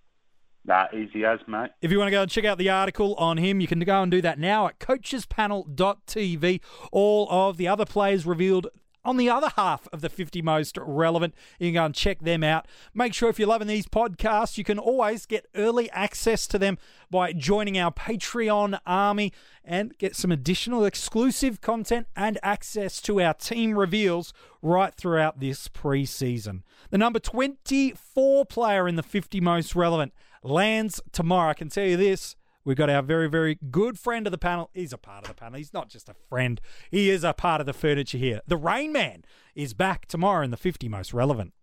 Nah, 0.65 0.87
easy 0.93 1.25
as, 1.25 1.39
mate. 1.47 1.71
If 1.81 1.93
you 1.93 1.99
want 1.99 2.09
to 2.09 2.13
go 2.13 2.23
and 2.23 2.31
check 2.31 2.45
out 2.45 2.59
the 2.59 2.71
article 2.71 3.15
on 3.15 3.37
him, 3.37 3.61
you 3.61 3.69
can 3.69 3.79
go 3.81 4.03
and 4.03 4.11
do 4.11 4.21
that 4.23 4.37
now 4.37 4.67
at 4.67 4.81
coachespanel.tv. 4.81 6.61
All 6.91 7.29
of 7.31 7.57
the 7.57 7.69
other 7.69 7.85
players 7.85 8.27
revealed 8.27 8.67
on 9.07 9.17
the 9.17 9.31
other 9.31 9.51
half 9.57 9.89
of 9.93 10.01
the 10.01 10.09
50 10.09 10.43
most 10.43 10.77
relevant. 10.83 11.35
You 11.59 11.69
can 11.69 11.75
go 11.75 11.85
and 11.87 11.95
check 11.95 12.19
them 12.21 12.43
out. 12.43 12.67
Make 12.93 13.15
sure 13.15 13.31
if 13.31 13.39
you're 13.39 13.49
loving 13.49 13.69
these 13.69 13.87
podcasts, 13.87 14.59
you 14.59 14.65
can 14.65 14.79
always 14.79 15.25
get 15.27 15.47
early 15.55 15.89
access 15.91 16.47
to 16.49 16.59
them 16.59 16.77
by 17.09 17.33
joining 17.33 17.79
our 17.79 17.93
Patreon 17.93 18.79
army 18.85 19.33
and 19.65 19.97
get 19.99 20.17
some 20.17 20.33
additional 20.33 20.85
exclusive 20.85 21.61
content 21.61 22.09
and 22.17 22.39
access 22.43 23.01
to 23.03 23.21
our 23.21 23.35
team 23.35 23.79
reveals 23.79 24.33
right 24.61 24.93
throughout 24.93 25.39
this 25.39 25.69
preseason. 25.69 26.63
The 26.91 26.99
number 26.99 27.21
24 27.21 28.45
player 28.47 28.89
in 28.89 28.97
the 28.97 29.03
50 29.05 29.41
most 29.41 29.77
relevant 29.77 30.13
lands 30.43 31.01
tomorrow. 31.13 31.51
I 31.51 31.55
can 31.55 31.69
tell 31.69 31.87
you 31.87 31.97
this. 31.97 32.35
We've 32.67 32.77
got 32.77 32.91
our 32.91 33.01
very, 33.01 33.29
very 33.29 33.61
good 33.71 33.97
friend 33.97 34.27
of 34.27 34.33
the 34.33 34.39
panel. 34.39 34.71
He's 34.75 34.93
a 34.93 34.99
part 34.99 35.23
of 35.23 35.29
the 35.29 35.35
panel. 35.35 35.57
He's 35.57 35.73
not 35.73 35.89
just 35.89 36.09
a 36.09 36.15
friend, 36.29 36.61
he 36.91 37.09
is 37.11 37.23
a 37.23 37.33
part 37.33 37.61
of 37.61 37.67
the 37.67 37.73
furniture 37.73 38.19
here. 38.19 38.41
The 38.45 38.57
Rain 38.57 38.93
Man 38.93 39.25
is 39.55 39.73
back 39.73 40.07
tomorrow 40.07 40.45
in 40.45 40.51
the 40.51 40.57
50 40.57 40.89
most 40.89 41.15
relevant. 41.15 41.55